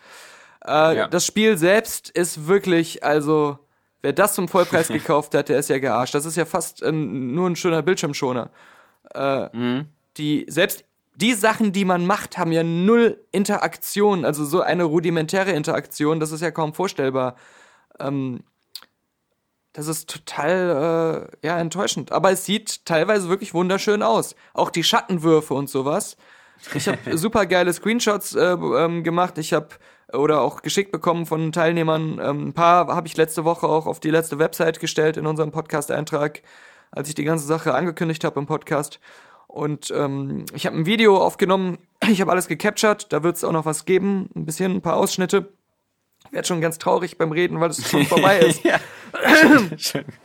[0.66, 1.08] Äh, Ja.
[1.08, 3.60] Das Spiel selbst ist wirklich, also,
[4.02, 6.16] wer das zum Vollpreis gekauft hat, der ist ja gearscht.
[6.16, 8.50] Das ist ja fast äh, nur ein schöner Bildschirmschoner.
[9.14, 9.50] Äh,
[10.18, 10.86] Die, selbst
[11.16, 16.32] die Sachen, die man macht, haben ja null Interaktion, also so eine rudimentäre Interaktion, das
[16.32, 17.36] ist ja kaum vorstellbar.
[18.00, 18.44] Ähm,
[19.74, 22.12] das ist total äh, ja enttäuschend.
[22.12, 24.36] Aber es sieht teilweise wirklich wunderschön aus.
[24.54, 26.18] Auch die Schattenwürfe und sowas.
[26.74, 29.38] Ich habe super geile Screenshots äh, ähm, gemacht.
[29.38, 29.70] Ich habe
[30.12, 32.20] oder auch geschickt bekommen von Teilnehmern.
[32.22, 35.52] Ähm, ein paar habe ich letzte Woche auch auf die letzte Website gestellt in unserem
[35.52, 36.42] Podcast-Eintrag,
[36.92, 39.00] als ich die ganze Sache angekündigt habe im Podcast.
[39.48, 41.78] Und ähm, ich habe ein Video aufgenommen.
[42.08, 43.12] Ich habe alles gecaptured.
[43.12, 44.30] Da wird es auch noch was geben.
[44.34, 45.50] Ein bisschen, ein paar Ausschnitte.
[46.26, 48.64] Ich werde schon ganz traurig beim Reden, weil es schon vorbei ist.
[48.64, 48.80] ja.
[49.78, 50.06] Schön.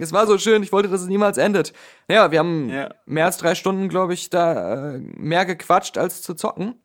[0.00, 1.72] Es war so schön, ich wollte, dass es niemals endet.
[2.08, 2.90] Ja, wir haben Ja.
[3.04, 6.76] mehr als drei Stunden, glaube ich, da äh, mehr gequatscht als zu zocken.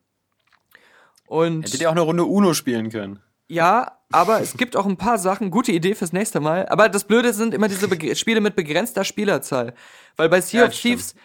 [1.27, 3.19] Und Hättet ihr auch eine Runde Uno spielen können.
[3.47, 6.67] ja, aber es gibt auch ein paar Sachen, gute Idee fürs nächste Mal.
[6.69, 9.73] Aber das Blöde sind immer diese Beg Spiele mit begrenzter Spielerzahl.
[10.17, 11.15] Weil bei Sea Ja, of Thieves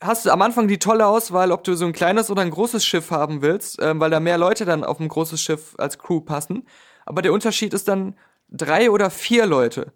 [0.00, 2.84] hast du am Anfang die tolle Auswahl, ob du so ein kleines oder ein großes
[2.84, 6.20] Schiff haben willst, ähm, weil da mehr Leute dann auf ein großes Schiff als Crew
[6.20, 6.66] passen.
[7.06, 8.14] Aber der Unterschied ist dann
[8.52, 9.92] drei oder vier Leute.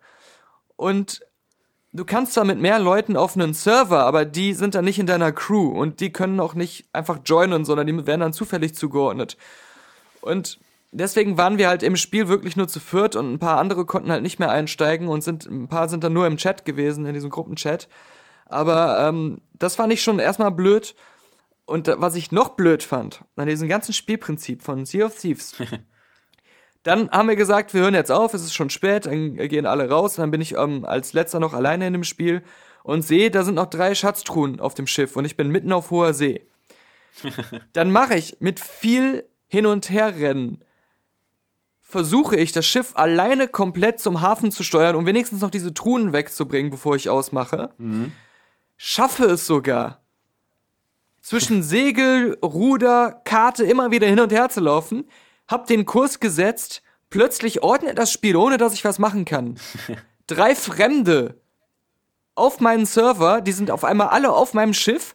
[0.76, 1.20] Und
[1.92, 5.07] du kannst zwar mit mehr Leuten auf einen Server, aber die sind dann nicht in
[5.07, 9.36] deiner Crew und die können auch nicht einfach joinen, sondern die werden dann zufällig zugeordnet.
[10.20, 10.59] Und
[10.92, 14.11] deswegen waren wir halt im Spiel wirklich nur zu viert und ein paar andere konnten
[14.11, 17.14] halt nicht mehr einsteigen und sind ein paar sind dann nur im Chat gewesen, in
[17.14, 17.88] diesem Gruppenchat.
[18.46, 20.94] Aber ähm, das fand ich schon erstmal blöd.
[21.64, 25.57] Und was ich noch blöd fand, an diesem ganzen Spielprinzip von Sea of Thieves,
[26.87, 29.89] dann haben wir gesagt, wir hören jetzt auf, es ist schon spät, dann gehen alle
[29.89, 30.16] raus.
[30.16, 32.43] Und dann bin ich ähm, als letzter noch alleine in dem Spiel
[32.84, 35.91] und sehe, da sind noch drei Schatztruhen auf dem Schiff und ich bin mitten auf
[35.91, 36.47] hoher See.
[37.72, 40.64] Dann mache ich mit viel Hin- und Herrennen,
[41.80, 46.12] versuche ich das Schiff alleine komplett zum Hafen zu steuern, um wenigstens noch diese Truhen
[46.12, 47.70] wegzubringen, bevor ich ausmache.
[47.78, 48.12] Mhm.
[48.76, 50.03] Schaffe es sogar,
[51.20, 55.07] zwischen Segel, Ruder, Karte immer wieder hin und her zu laufen,
[55.49, 59.59] hab den Kurs gesetzt, plötzlich ordnet das Spiel, ohne dass ich was machen kann.
[60.26, 61.40] Drei Fremde
[62.34, 65.14] auf meinen Server, die sind auf einmal alle auf meinem Schiff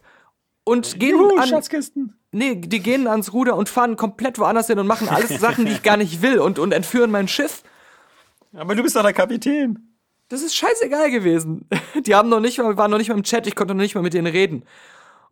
[0.64, 2.18] und gehen Juhu, an Schatzkisten.
[2.32, 5.72] Nee, die gehen ans Ruder und fahren komplett woanders hin und machen alles Sachen, die
[5.72, 7.62] ich gar nicht will und und entführen mein Schiff.
[8.54, 9.92] Aber du bist doch der Kapitän.
[10.28, 11.68] Das ist scheißegal gewesen.
[12.06, 13.94] Die haben noch nicht mal, waren noch nicht mal im Chat, ich konnte noch nicht
[13.94, 14.64] mal mit denen reden.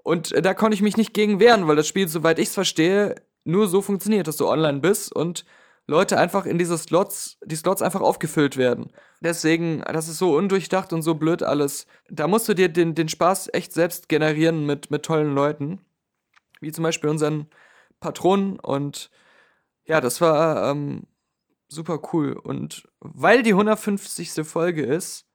[0.03, 2.55] Und äh, da konnte ich mich nicht gegen wehren, weil das Spiel, soweit ich es
[2.55, 3.15] verstehe,
[3.51, 5.45] nur so funktioniert, dass du online bist und
[5.87, 8.93] Leute einfach in diese Slots, die Slots einfach aufgefüllt werden.
[9.21, 11.87] Deswegen, das ist so undurchdacht und so blöd alles.
[12.09, 15.81] Da musst du dir den, den Spaß echt selbst generieren mit, mit tollen Leuten.
[16.61, 17.49] Wie zum Beispiel unseren
[17.99, 18.59] Patronen.
[18.61, 19.11] Und
[19.85, 21.07] ja, das war ähm,
[21.69, 22.35] super cool.
[22.35, 24.47] Und weil die 150.
[24.47, 25.27] Folge ist,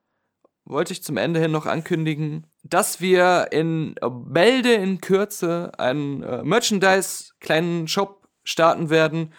[0.65, 6.43] wollte ich zum Ende hin noch ankündigen, dass wir in Bälde in Kürze einen äh,
[6.43, 9.33] Merchandise-kleinen Shop starten werden,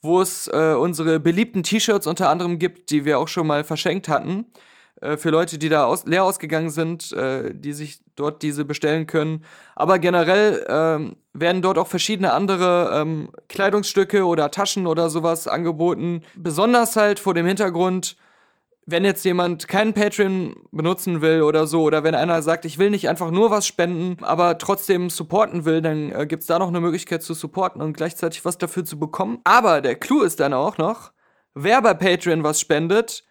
[0.00, 4.08] wo es äh, unsere beliebten T-Shirts unter anderem gibt, die wir auch schon mal verschenkt
[4.08, 4.46] hatten.
[5.02, 9.06] Äh, für Leute, die da aus, leer ausgegangen sind, äh, die sich dort diese bestellen
[9.06, 9.44] können.
[9.74, 16.22] Aber generell ähm, werden dort auch verschiedene andere ähm, Kleidungsstücke oder Taschen oder sowas angeboten.
[16.34, 18.16] Besonders halt vor dem Hintergrund,
[18.84, 22.90] wenn jetzt jemand keinen Patreon benutzen will oder so, oder wenn einer sagt, ich will
[22.90, 26.80] nicht einfach nur was spenden, aber trotzdem supporten will, dann äh, gibt's da noch eine
[26.80, 29.40] Möglichkeit zu supporten und gleichzeitig was dafür zu bekommen.
[29.44, 31.12] Aber der Clou ist dann auch noch,
[31.54, 33.24] wer bei Patreon was spendet,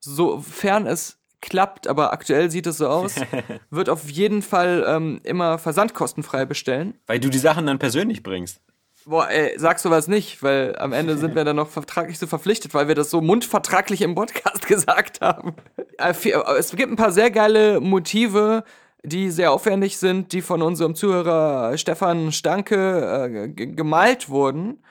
[0.00, 3.14] sofern es klappt, aber aktuell sieht es so aus,
[3.70, 6.94] wird auf jeden Fall ähm, immer versandkostenfrei bestellen.
[7.06, 8.60] Weil du die Sachen dann persönlich bringst.
[9.08, 12.74] Boah, ey, sag sowas nicht, weil am Ende sind wir dann noch vertraglich so verpflichtet,
[12.74, 15.54] weil wir das so mundvertraglich im Podcast gesagt haben.
[15.96, 16.12] Äh,
[16.58, 18.64] es gibt ein paar sehr geile Motive,
[19.04, 24.82] die sehr aufwendig sind, die von unserem Zuhörer Stefan Stanke äh, gemalt wurden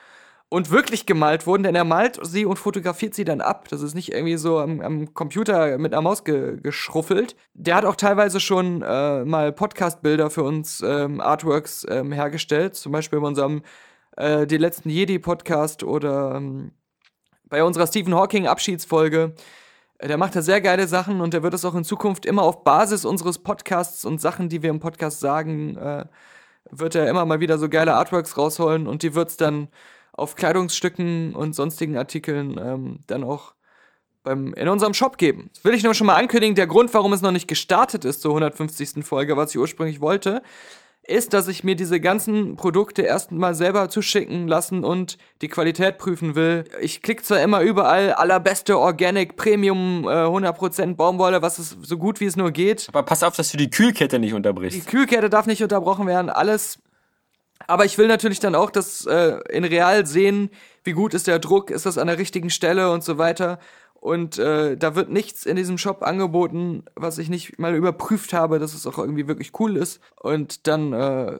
[0.48, 3.68] und wirklich gemalt wurden, denn er malt sie und fotografiert sie dann ab.
[3.68, 7.36] Das ist nicht irgendwie so am, am Computer mit einer Maus ge geschruffelt.
[7.52, 12.92] Der hat auch teilweise schon äh, mal Podcast-Bilder für uns ähm, Artworks ähm, hergestellt, zum
[12.92, 13.60] Beispiel bei unserem
[14.16, 16.72] äh, die letzten Jedi-Podcast oder ähm,
[17.48, 19.34] bei unserer Stephen Hawking-Abschiedsfolge.
[19.98, 22.42] Äh, der macht da sehr geile Sachen und der wird es auch in Zukunft immer
[22.42, 26.04] auf Basis unseres Podcasts und Sachen, die wir im Podcast sagen, äh,
[26.70, 29.68] wird er immer mal wieder so geile Artworks rausholen und die wird es dann
[30.12, 33.54] auf Kleidungsstücken und sonstigen Artikeln ähm, dann auch
[34.22, 35.50] beim, in unserem Shop geben.
[35.54, 36.56] Das will ich nur schon mal ankündigen.
[36.56, 39.04] Der Grund, warum es noch nicht gestartet ist zur 150.
[39.04, 40.42] Folge, was ich ursprünglich wollte,
[41.08, 46.34] ist, dass ich mir diese ganzen Produkte erstmal selber zuschicken lassen und die Qualität prüfen
[46.34, 46.64] will.
[46.80, 52.20] Ich klicke zwar immer überall allerbeste Organic Premium äh, 100% Baumwolle, was ist so gut
[52.20, 52.88] wie es nur geht.
[52.88, 54.76] Aber pass auf, dass du die Kühlkette nicht unterbrichst.
[54.76, 56.78] Die Kühlkette darf nicht unterbrochen werden, alles.
[57.66, 60.50] Aber ich will natürlich dann auch das äh, in real sehen,
[60.84, 63.58] wie gut ist der Druck, ist das an der richtigen Stelle und so weiter.
[64.00, 68.58] Und äh, da wird nichts in diesem Shop angeboten, was ich nicht mal überprüft habe,
[68.58, 71.38] dass es auch irgendwie wirklich cool ist und dann äh,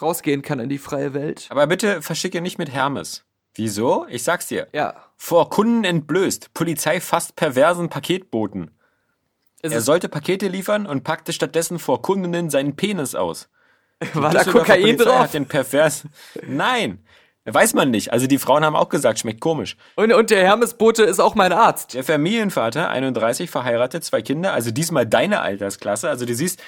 [0.00, 1.46] rausgehen kann in die freie Welt.
[1.50, 3.24] Aber bitte verschicke nicht mit Hermes.
[3.54, 4.06] Wieso?
[4.08, 4.68] Ich sag's dir.
[4.72, 4.94] Ja.
[5.16, 6.54] Vor Kunden entblößt.
[6.54, 8.70] Polizei fasst perversen Paketboten.
[9.62, 13.48] Ist er sollte Pakete liefern und packte stattdessen vor Kundinnen seinen Penis aus.
[14.14, 15.18] War da Kokain drauf?
[15.18, 16.04] Hat den pervers
[16.46, 17.04] Nein,
[17.54, 18.12] Weiß man nicht.
[18.12, 19.76] Also die Frauen haben auch gesagt, schmeckt komisch.
[19.96, 21.94] Und, und der Hermesbote ist auch mein Arzt.
[21.94, 26.08] Der Familienvater, 31, verheiratet, zwei Kinder, also diesmal deine Altersklasse.
[26.08, 26.60] Also du siehst,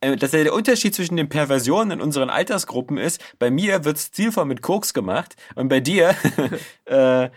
[0.00, 4.44] äh, dass der Unterschied zwischen den Perversionen in unseren Altersgruppen ist, bei mir wird stilvoll
[4.44, 6.14] mit Koks gemacht und bei dir
[6.84, 7.30] äh, äh,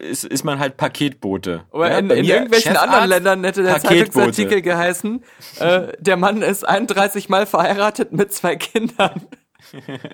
[0.00, 1.64] ist, ist man halt Paketbote.
[1.70, 5.24] Aber ja, in, in irgendwelchen Chefarzt, anderen Ländern hätte der Zeitungsartikel geheißen,
[5.60, 9.26] äh, der Mann ist 31 Mal verheiratet mit zwei Kindern.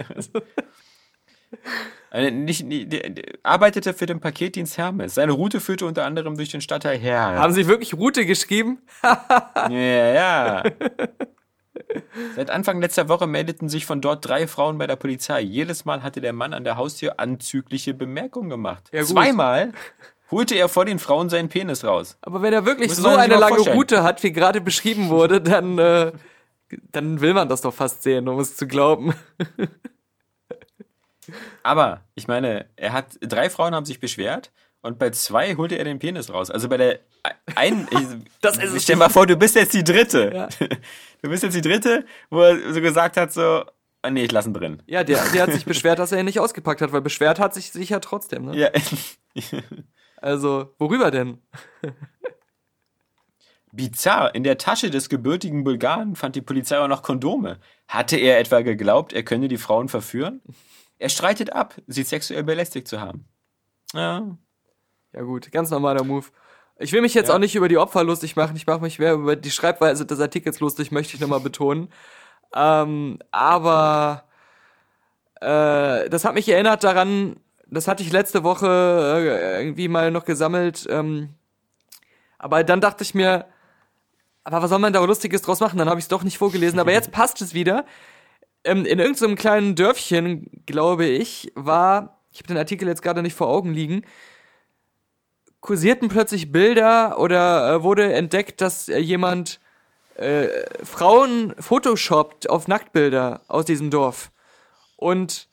[2.13, 2.95] Nicht, nicht,
[3.43, 5.15] arbeitete für den Paketdienst Hermes.
[5.15, 7.41] Seine Route führte unter anderem durch den Stadtteil Hermes.
[7.41, 8.79] Haben Sie wirklich Route geschrieben?
[9.03, 10.63] ja, ja.
[12.37, 15.41] Seit Anfang letzter Woche meldeten sich von dort drei Frauen bei der Polizei.
[15.41, 18.91] Jedes Mal hatte der Mann an der Haustür anzügliche Bemerkungen gemacht.
[18.93, 19.03] Ja.
[19.03, 19.73] Zweimal
[20.31, 22.17] holte er vor den Frauen seinen Penis raus.
[22.23, 23.77] Aber wenn er wirklich Muss so eine lange vorstellen.
[23.77, 26.13] Route hat, wie gerade beschrieben wurde, dann, äh,
[26.93, 29.15] dann will man das doch fast sehen, um es zu glauben.
[31.62, 34.53] Aber ich meine, er hat drei Frauen haben sich beschwert
[34.83, 36.51] und bei zwei holte er den Penis raus.
[36.51, 37.01] Also bei der
[37.55, 40.31] einen, ich, Das ist stell mal vor, du bist jetzt die dritte.
[40.35, 40.49] Ja.
[41.22, 43.64] Du bist jetzt die dritte, wo er so gesagt hat so,
[44.03, 44.83] ah, nee, ich lass ihn drin.
[44.85, 47.55] Ja, der, der hat sich beschwert, dass er ihn nicht ausgepackt hat, weil beschwert hat
[47.55, 48.57] sich sicher trotzdem, ne?
[48.59, 48.70] Ja.
[50.18, 51.39] Also, worüber denn?
[53.72, 57.59] Bizarr, in der Tasche des gebürtigen Bulgaren fand die Polizei auch noch Kondome.
[57.89, 60.41] Hatte er etwa geglaubt, er könne die Frauen verführen?
[60.99, 63.27] Er streitet ab, sie sexuell belästigt zu haben.
[63.93, 64.37] Ja,
[65.13, 66.27] Ja gut, ganz normaler Move.
[66.79, 67.35] Ich will mich jetzt Ja.
[67.35, 68.57] auch nicht über die Opfer lustig machen.
[68.57, 71.89] Ich mache mich mehr über die Schreibweise des Artikels lustig, möchte ich nochmal betonen.
[72.55, 74.25] Ähm, aber
[75.41, 77.37] äh, das hat mich erinnert daran,
[77.67, 80.87] das hatte ich letzte Woche äh, irgendwie mal noch gesammelt.
[80.91, 81.31] Ähm,
[82.39, 83.47] aber dann dachte ich mir,
[84.43, 85.79] aber was soll man da Lustiges draus machen?
[85.79, 86.79] Dann habe ich es doch nicht vorgelesen.
[86.79, 87.87] Aber jetzt passt es wieder.
[88.65, 93.37] Ähm, in irgendeinem kleinen Dörfchen, glaube ich, war, ich habe den Artikel jetzt gerade nicht
[93.37, 94.03] vor Augen liegen,
[95.61, 99.61] kursierten plötzlich Bilder oder äh, wurde entdeckt, dass äh, jemand
[100.17, 100.49] äh,
[100.83, 104.31] Frauen photoshoppt auf Nacktbilder aus diesem Dorf.
[104.97, 105.49] Und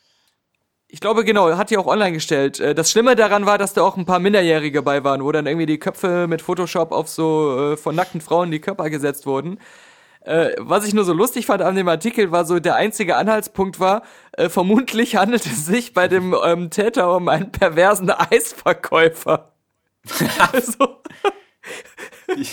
[0.88, 2.60] ich glaube, genau, hat die auch online gestellt.
[2.60, 5.48] Äh, Das Schlimme daran war, dass da auch ein paar Minderjährige bei waren, wo dann
[5.48, 9.60] irgendwie die Köpfe mit Photoshop auf so äh, von nackten Frauen die Körper gesetzt wurden.
[10.24, 13.80] Äh, was ich nur so lustig fand an dem Artikel, war so, der einzige Anhaltspunkt
[13.80, 14.04] war,
[14.34, 19.52] äh, vermutlich handelt es sich bei dem ähm, Täter um einen perversen Eisverkäufer.
[20.54, 21.02] also,
[22.36, 22.52] ich,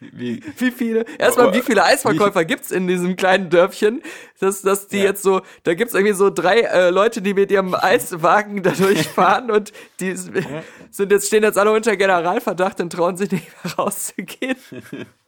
[0.00, 4.02] wie, wie viele, erstmal, wie viele Eisverkäufer gibt's in diesem kleinen Dörfchen,
[4.40, 5.04] dass, dass die Ja.
[5.04, 9.50] jetzt so, da gibt's irgendwie so drei äh, Leute, die mit ihrem Eiswagen da durchfahren
[9.52, 14.56] und die sind jetzt, stehen jetzt alle unter Generalverdacht und trauen sich nicht mehr rauszugehen.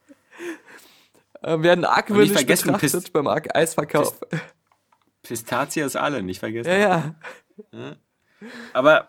[1.45, 4.19] äh, werden argwöhnisch betrachtet Pist- beim Eisverkauf.
[5.23, 6.71] Pistazias alle, nicht vergessen.
[6.71, 7.15] Ja,
[7.73, 7.97] ja.
[8.73, 9.09] Aber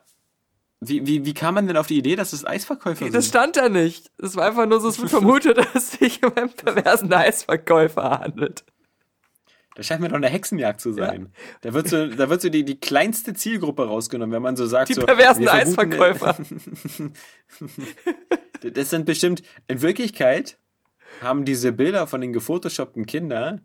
[0.80, 3.26] wie, wie, wie kam man denn auf die Idee, dass es Eisverkäufer Das sind?
[3.26, 4.12] stand da nicht.
[4.22, 8.20] Es war einfach nur so, es wird vermutet, dass es sich um einen perversen Eisverkäufer
[8.20, 8.66] handelt.
[9.76, 11.34] Das scheint mir doch eine Hexenjagd zu sein.
[11.60, 14.88] Da wird so, da wird so die, die kleinste Zielgruppe rausgenommen, wenn man so sagt,
[14.88, 16.38] Die so, perversen Eisverkäufer.
[18.62, 20.58] Das sind bestimmt, in Wirklichkeit
[21.22, 23.62] haben diese Bilder von den gefotoshoppten Kindern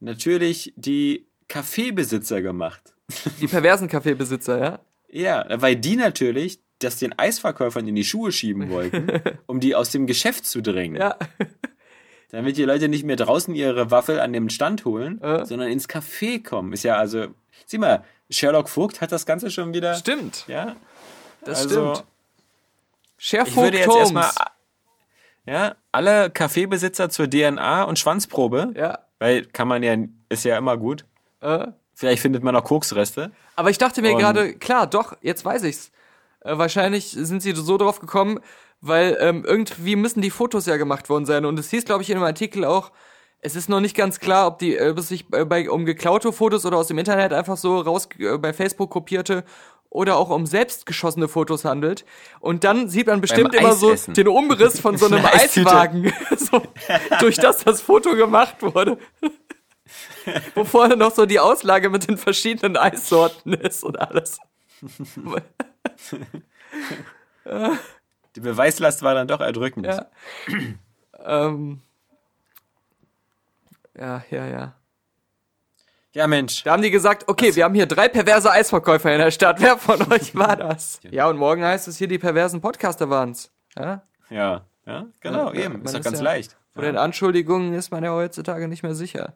[0.00, 2.94] natürlich die Kaffeebesitzer gemacht.
[3.40, 4.78] Die perversen Kaffeebesitzer, ja?
[5.10, 9.08] Ja, weil die natürlich das den Eisverkäufern in die Schuhe schieben wollten,
[9.46, 11.00] um die aus dem Geschäft zu drängen.
[11.00, 11.16] Ja.
[12.30, 15.46] Damit die Leute nicht mehr draußen ihre Waffel an dem Stand holen, Äh.
[15.46, 16.72] sondern ins Café kommen.
[16.74, 17.28] Ist ja also,
[17.66, 19.94] sieh mal, Sherlock Vogt hat das Ganze schon wieder.
[19.94, 20.44] Stimmt.
[20.46, 20.76] Ja,
[21.44, 22.06] Das also, stimmt.
[23.16, 24.34] Sheriff Ich würde jetzt Holmes.
[25.48, 28.98] Ja, alle Kaffeebesitzer zur DNA und Schwanzprobe, Ja.
[29.18, 29.96] weil kann man ja,
[30.28, 31.04] ist ja immer gut.
[31.40, 31.68] Äh.
[31.94, 33.32] Vielleicht findet man noch Koksreste.
[33.56, 35.90] Aber ich dachte mir gerade, klar, doch, jetzt weiß ich's.
[36.44, 38.38] Äh, wahrscheinlich sind sie so drauf gekommen,
[38.80, 41.44] weil ähm, irgendwie müssen die Fotos ja gemacht worden sein.
[41.44, 42.92] Und es hieß, glaube ich, in dem Artikel auch,
[43.40, 45.84] es ist noch nicht ganz klar, ob die äh, ob es sich äh, bei, um
[45.84, 49.44] geklaute Fotos oder aus dem Internet einfach so raus äh, bei Facebook kopierte
[49.90, 52.04] oder auch um selbst geschossene Fotos handelt.
[52.40, 54.14] Und dann sieht man bestimmt immer so Eisessen.
[54.14, 55.24] den Umriss von so einem.
[55.24, 56.62] Eiswagen, so,
[57.20, 58.98] durch das das Foto gemacht wurde.
[60.54, 64.38] Wo vorne noch so die Auslage mit den verschiedenen Eissorten ist und alles.
[68.36, 69.86] Die Beweislast war dann doch erdrückend.
[69.86, 70.06] Ja.
[71.24, 71.80] ähm.
[73.98, 74.74] Ja, ja, ja.
[76.18, 76.64] Ja, Mensch.
[76.64, 79.60] Da haben die gesagt, okay, wir haben hier drei perverse Eisverkäufer in der Stadt.
[79.60, 80.98] Wer von euch war das?
[81.08, 83.52] Ja, und morgen heißt es hier, die perversen Podcaster waren's.
[83.78, 84.02] Ja?
[84.28, 85.84] Ja, ja, genau, Ja, eben.
[85.84, 86.56] Ist doch ganz ja- leicht.
[86.74, 89.34] Vor den Anschuldigungen ist man ja heutzutage nicht mehr sicher.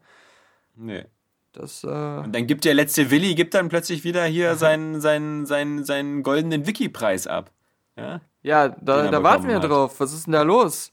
[0.74, 1.04] Nee.
[1.52, 5.46] Das, äh, Und dann gibt der letzte Willi, gibt dann plötzlich wieder hier seinen, seinen,
[5.46, 7.52] seinen, seinen goldenen Wiki-Preis ab.
[7.96, 8.20] Ja?
[8.42, 9.64] ja, da, da warten wir hat.
[9.64, 10.00] drauf.
[10.00, 10.90] Was ist denn da los?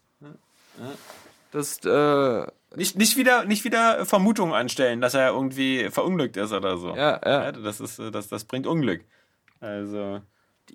[1.51, 2.45] Das, äh,
[2.75, 6.95] Nicht, nicht, wieder, nicht wieder Vermutungen anstellen, dass er irgendwie verunglückt ist oder so.
[6.95, 7.51] ja, ja.
[7.51, 9.05] das, ist, das, das bringt Unglück.
[9.59, 10.21] Also,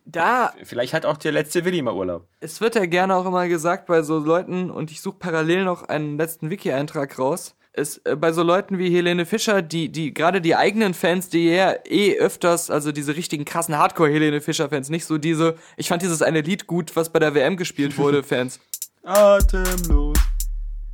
[0.05, 2.27] Da, vielleicht hat auch der letzte Willi mal Urlaub.
[2.41, 5.85] es wird ja gerne auch immer gesagt bei so Leuten, und ich suche parallel noch
[5.85, 10.41] einen letzten Wiki-Eintrag raus, es, äh, bei so Leuten wie Helene Fischer, die, die, gerade
[10.41, 15.19] die eigenen Fans, die ja eh öfters, also diese richtigen krassen Hardcore-Helene Fischer-Fans, nicht so
[15.19, 18.61] diese, ich fand dieses eine Lied gut, was bei der WM gespielt wurde, Fans.
[19.03, 20.17] Atemlos.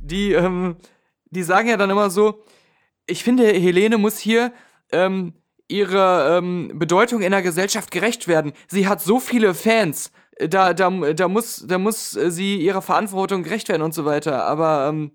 [0.01, 0.75] Die, ähm,
[1.29, 2.43] die sagen ja dann immer so,
[3.05, 4.53] ich finde, Helene muss hier
[4.91, 5.33] ähm,
[5.67, 8.53] ihrer ähm, Bedeutung in der Gesellschaft gerecht werden.
[8.67, 10.11] Sie hat so viele Fans.
[10.37, 14.45] Da, da, da, muss, da muss sie ihrer Verantwortung gerecht werden und so weiter.
[14.45, 15.11] Aber ähm,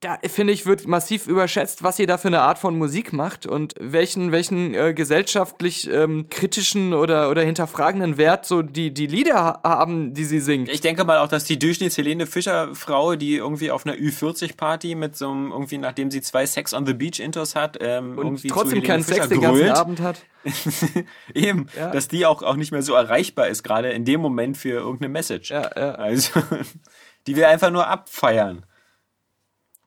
[0.00, 3.46] da finde ich, wird massiv überschätzt, was ihr da für eine Art von Musik macht
[3.46, 9.60] und welchen, welchen äh, gesellschaftlich ähm, kritischen oder, oder hinterfragenden Wert so die, die Lieder
[9.64, 10.68] haben, die sie singt.
[10.68, 15.30] Ich denke mal auch, dass die Durchschnitts-Helene Fischer-Frau, die irgendwie auf einer Ü40-Party mit so
[15.30, 19.02] einem, irgendwie, nachdem sie zwei Sex on the Beach-Intos hat, ähm, und irgendwie trotzdem keinen
[19.02, 20.22] Sex den ganzen Abend hat.
[21.34, 21.90] Eben, ja.
[21.90, 25.08] dass die auch, auch nicht mehr so erreichbar ist, gerade in dem Moment für irgendeine
[25.08, 25.50] Message.
[25.50, 25.92] Ja, ja.
[25.96, 26.40] Also,
[27.26, 28.64] die wir einfach nur abfeiern.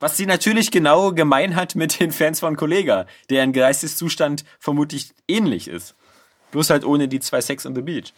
[0.02, 5.68] Was sie natürlich genau gemein hat mit den Fans von Kollega, deren Geisteszustand vermutlich ähnlich
[5.68, 5.96] ist.
[6.50, 8.12] Bloß halt ohne die zwei Sex on the Beach.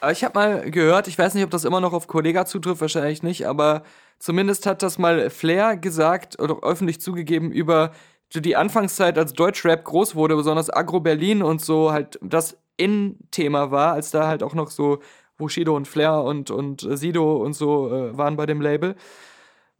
[0.00, 2.80] Aber ich habe mal gehört, ich weiß nicht, ob das immer noch auf Kollega zutrifft,
[2.80, 3.84] wahrscheinlich nicht, aber
[4.18, 7.92] zumindest hat das mal Flair gesagt oder öffentlich zugegeben über
[8.34, 13.92] die Anfangszeit, als Deutschrap groß wurde, besonders Agro Berlin und so halt das In-Thema war,
[13.92, 14.98] als da halt auch noch so
[15.36, 18.96] Bushido und Flair und, und Sido und so äh, waren bei dem Label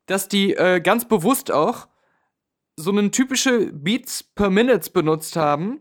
[0.07, 1.89] dass die äh, ganz bewusst auch
[2.77, 5.81] so einen typische Beats per Minute benutzt haben,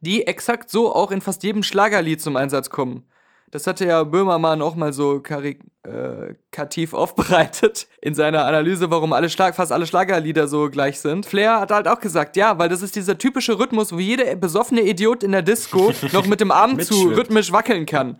[0.00, 3.04] die exakt so auch in fast jedem Schlagerlied zum Einsatz kommen.
[3.50, 9.54] Das hatte ja Böhmermann auch mal so karikativ aufbereitet in seiner Analyse, warum alle Schlag
[9.54, 11.24] fast alle Schlagerlieder so gleich sind.
[11.24, 14.82] Flair hat halt auch gesagt, ja, weil das ist dieser typische Rhythmus, wo jeder besoffene
[14.82, 18.18] Idiot in der Disco noch mit dem Arm zu rhythmisch wackeln kann.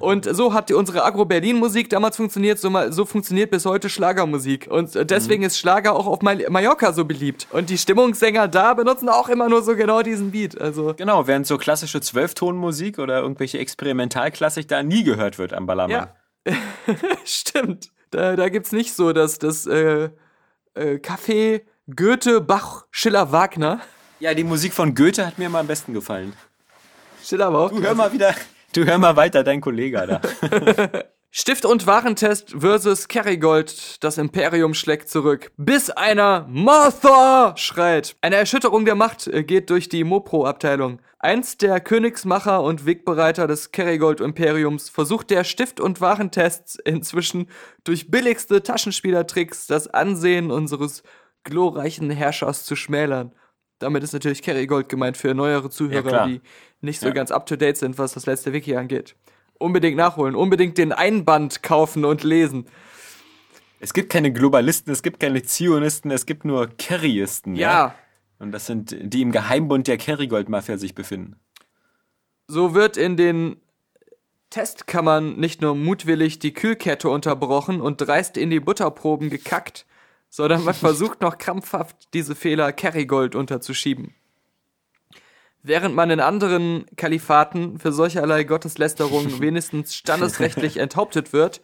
[0.00, 4.68] Und so hat unsere Agro-Berlin-Musik damals funktioniert, so, so, funktioniert bis heute Schlagermusik.
[4.70, 5.46] Und deswegen mhm.
[5.46, 7.46] ist Schlager auch auf Mallorca so beliebt.
[7.50, 10.60] Und die Stimmungssänger da benutzen auch immer nur so genau diesen Beat.
[10.60, 16.08] Also genau, während so klassische Zwölftonmusik oder irgendwelche Experimentalklassik da nie gehört wird am Ballermann.
[16.46, 16.54] Ja.
[17.24, 17.90] Stimmt.
[18.10, 20.10] Da, da gibt's nicht so dass das äh,
[20.74, 21.62] äh, Café
[21.94, 23.80] Goethe, Bach, Schiller, Wagner.
[24.20, 26.34] Ja, die Musik von Goethe hat mir immer am besten gefallen.
[27.22, 27.70] Schiller war auch.
[27.70, 28.34] Du hör mal wieder,
[28.72, 30.20] Du hör mal weiter, dein Kollege da.
[31.32, 34.02] Stift- und Warentest versus Kerrygold.
[34.02, 38.16] Das Imperium schlägt zurück, bis einer Martha schreit.
[38.20, 41.00] Eine Erschütterung der Macht äh, geht durch die Mopro-Abteilung.
[41.18, 47.48] Einst der Königsmacher und Wegbereiter des Kerrygold-Imperiums versucht der Stift- und Warentest inzwischen
[47.82, 51.02] durch billigste Taschenspielertricks das Ansehen unseres
[51.42, 53.32] glorreichen Herrschers zu schmälern.
[53.80, 56.40] Damit ist natürlich Kerrygold gemeint für neuere Zuhörer, ja, die
[56.82, 57.12] nicht so ja.
[57.12, 59.16] ganz up to date sind, was das letzte Wiki angeht.
[59.58, 62.66] Unbedingt nachholen, unbedingt den Einband kaufen und lesen.
[63.80, 67.56] Es gibt keine Globalisten, es gibt keine Zionisten, es gibt nur Kerryisten.
[67.56, 67.68] Ja.
[67.68, 67.94] ja.
[68.38, 71.36] Und das sind die im Geheimbund der Kerrygold-Mafia sich befinden.
[72.46, 73.56] So wird in den
[74.50, 79.86] Testkammern nicht nur mutwillig die Kühlkette unterbrochen und dreist in die Butterproben gekackt,
[80.30, 84.14] sondern man versucht noch krampfhaft, diese Fehler Kerrygold unterzuschieben.
[85.62, 91.60] Während man in anderen Kalifaten für solcherlei Gotteslästerungen wenigstens standesrechtlich enthauptet wird,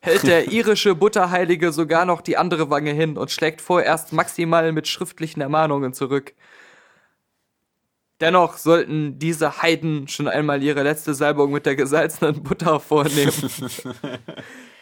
[0.00, 4.88] hält der irische Butterheilige sogar noch die andere Wange hin und schlägt vorerst maximal mit
[4.88, 6.34] schriftlichen Ermahnungen zurück.
[8.20, 13.30] Dennoch sollten diese Heiden schon einmal ihre letzte Salbung mit der gesalzenen Butter vornehmen.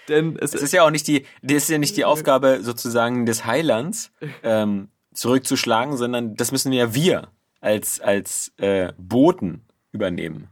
[0.09, 3.27] Denn es, es, ist ja auch nicht die, das ist ja nicht die Aufgabe sozusagen
[3.27, 7.29] des Heilands, ähm, zurückzuschlagen, sondern das müssen ja wir
[7.61, 10.49] als, als äh, Boten übernehmen.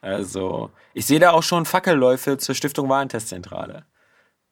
[0.00, 3.84] Also, ich sehe da auch schon Fackelläufe zur Stiftung Warentestzentrale.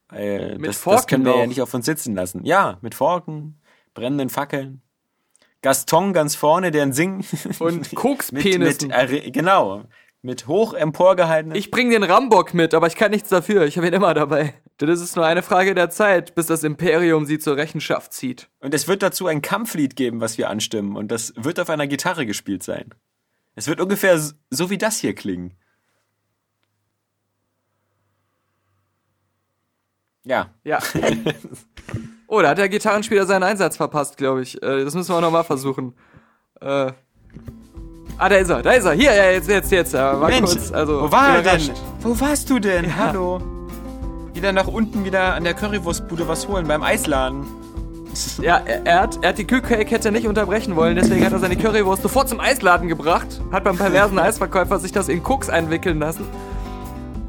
[0.09, 1.40] Weil mit das, Forken das können wir auch.
[1.40, 2.45] ja nicht auf uns sitzen lassen.
[2.45, 3.61] Ja, mit Forken,
[3.95, 4.82] brennenden Fackeln.
[5.62, 7.24] Gaston ganz vorne, der ein Singen.
[7.59, 8.88] Und Kokspenissen.
[9.01, 9.84] mit, mit, genau.
[10.25, 11.55] Mit hoch emporgehaltenen.
[11.55, 13.66] Ich bring den Rambock mit, aber ich kann nichts dafür.
[13.66, 14.55] Ich habe ihn immer dabei.
[14.81, 18.49] Denn es ist nur eine Frage der Zeit, bis das Imperium sie zur Rechenschaft zieht.
[18.61, 20.97] Und es wird dazu ein Kampflied geben, was wir anstimmen.
[20.97, 22.95] Und das wird auf einer Gitarre gespielt sein.
[23.55, 24.18] Es wird ungefähr
[24.49, 25.59] so wie das hier klingen.
[30.25, 30.55] Ja.
[30.64, 30.79] Ja.
[32.29, 34.55] oh, da hat der Gitarrenspieler seinen Einsatz verpasst, glaube ich.
[34.62, 35.95] Äh, das müssen wir nochmal versuchen.
[36.62, 36.93] Äh.
[38.17, 38.93] Ah, da ist er, da ist er.
[38.93, 39.93] Hier, ja, jetzt, jetzt, jetzt.
[39.95, 41.71] War Mensch, kurz, also, wo war er denn?
[42.01, 42.85] Wo warst du denn?
[42.85, 42.97] Ja.
[42.97, 43.41] Hallo
[44.35, 47.47] wieder nach unten wieder an der Currywurstbude was holen beim Eisladen.
[48.43, 51.57] Ja, er, er, hat, er hat die Kühlkette nicht unterbrechen wollen, deswegen hat er seine
[51.57, 56.27] Currywurst sofort zum Eisladen gebracht, hat beim perversen Eisverkäufer sich das in Koks einwickeln lassen.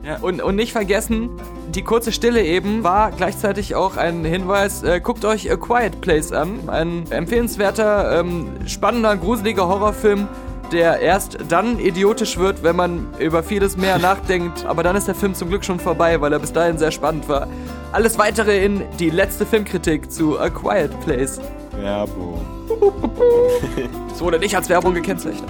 [0.03, 0.17] Ja.
[0.17, 1.29] Und, und nicht vergessen,
[1.69, 6.31] die kurze Stille eben war gleichzeitig auch ein Hinweis, äh, guckt euch A Quiet Place
[6.31, 6.67] an.
[6.67, 10.27] Ein empfehlenswerter, ähm, spannender, gruseliger Horrorfilm
[10.71, 14.65] der erst dann idiotisch wird, wenn man über vieles mehr nachdenkt.
[14.65, 17.27] Aber dann ist der Film zum Glück schon vorbei, weil er bis dahin sehr spannend
[17.29, 17.47] war.
[17.91, 21.39] Alles weitere in die letzte Filmkritik zu A Quiet Place.
[21.71, 22.45] Werbung.
[24.13, 25.49] Es wurde nicht als Werbung gekennzeichnet.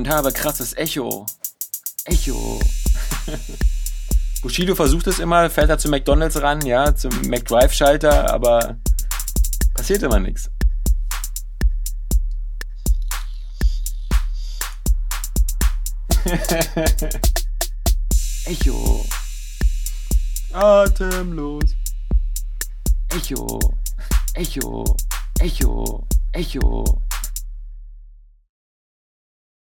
[0.00, 1.26] Und habe krasses Echo.
[2.06, 2.58] Echo.
[4.42, 8.78] Bushido versucht es immer, fährt er zu McDonalds ran, ja, zum McDrive-Schalter, aber
[9.74, 10.50] passiert immer nichts.
[18.46, 19.04] Echo.
[20.54, 21.74] Atemlos.
[23.10, 23.60] Echo.
[24.32, 24.96] Echo.
[25.40, 26.06] Echo.
[26.32, 27.02] Echo.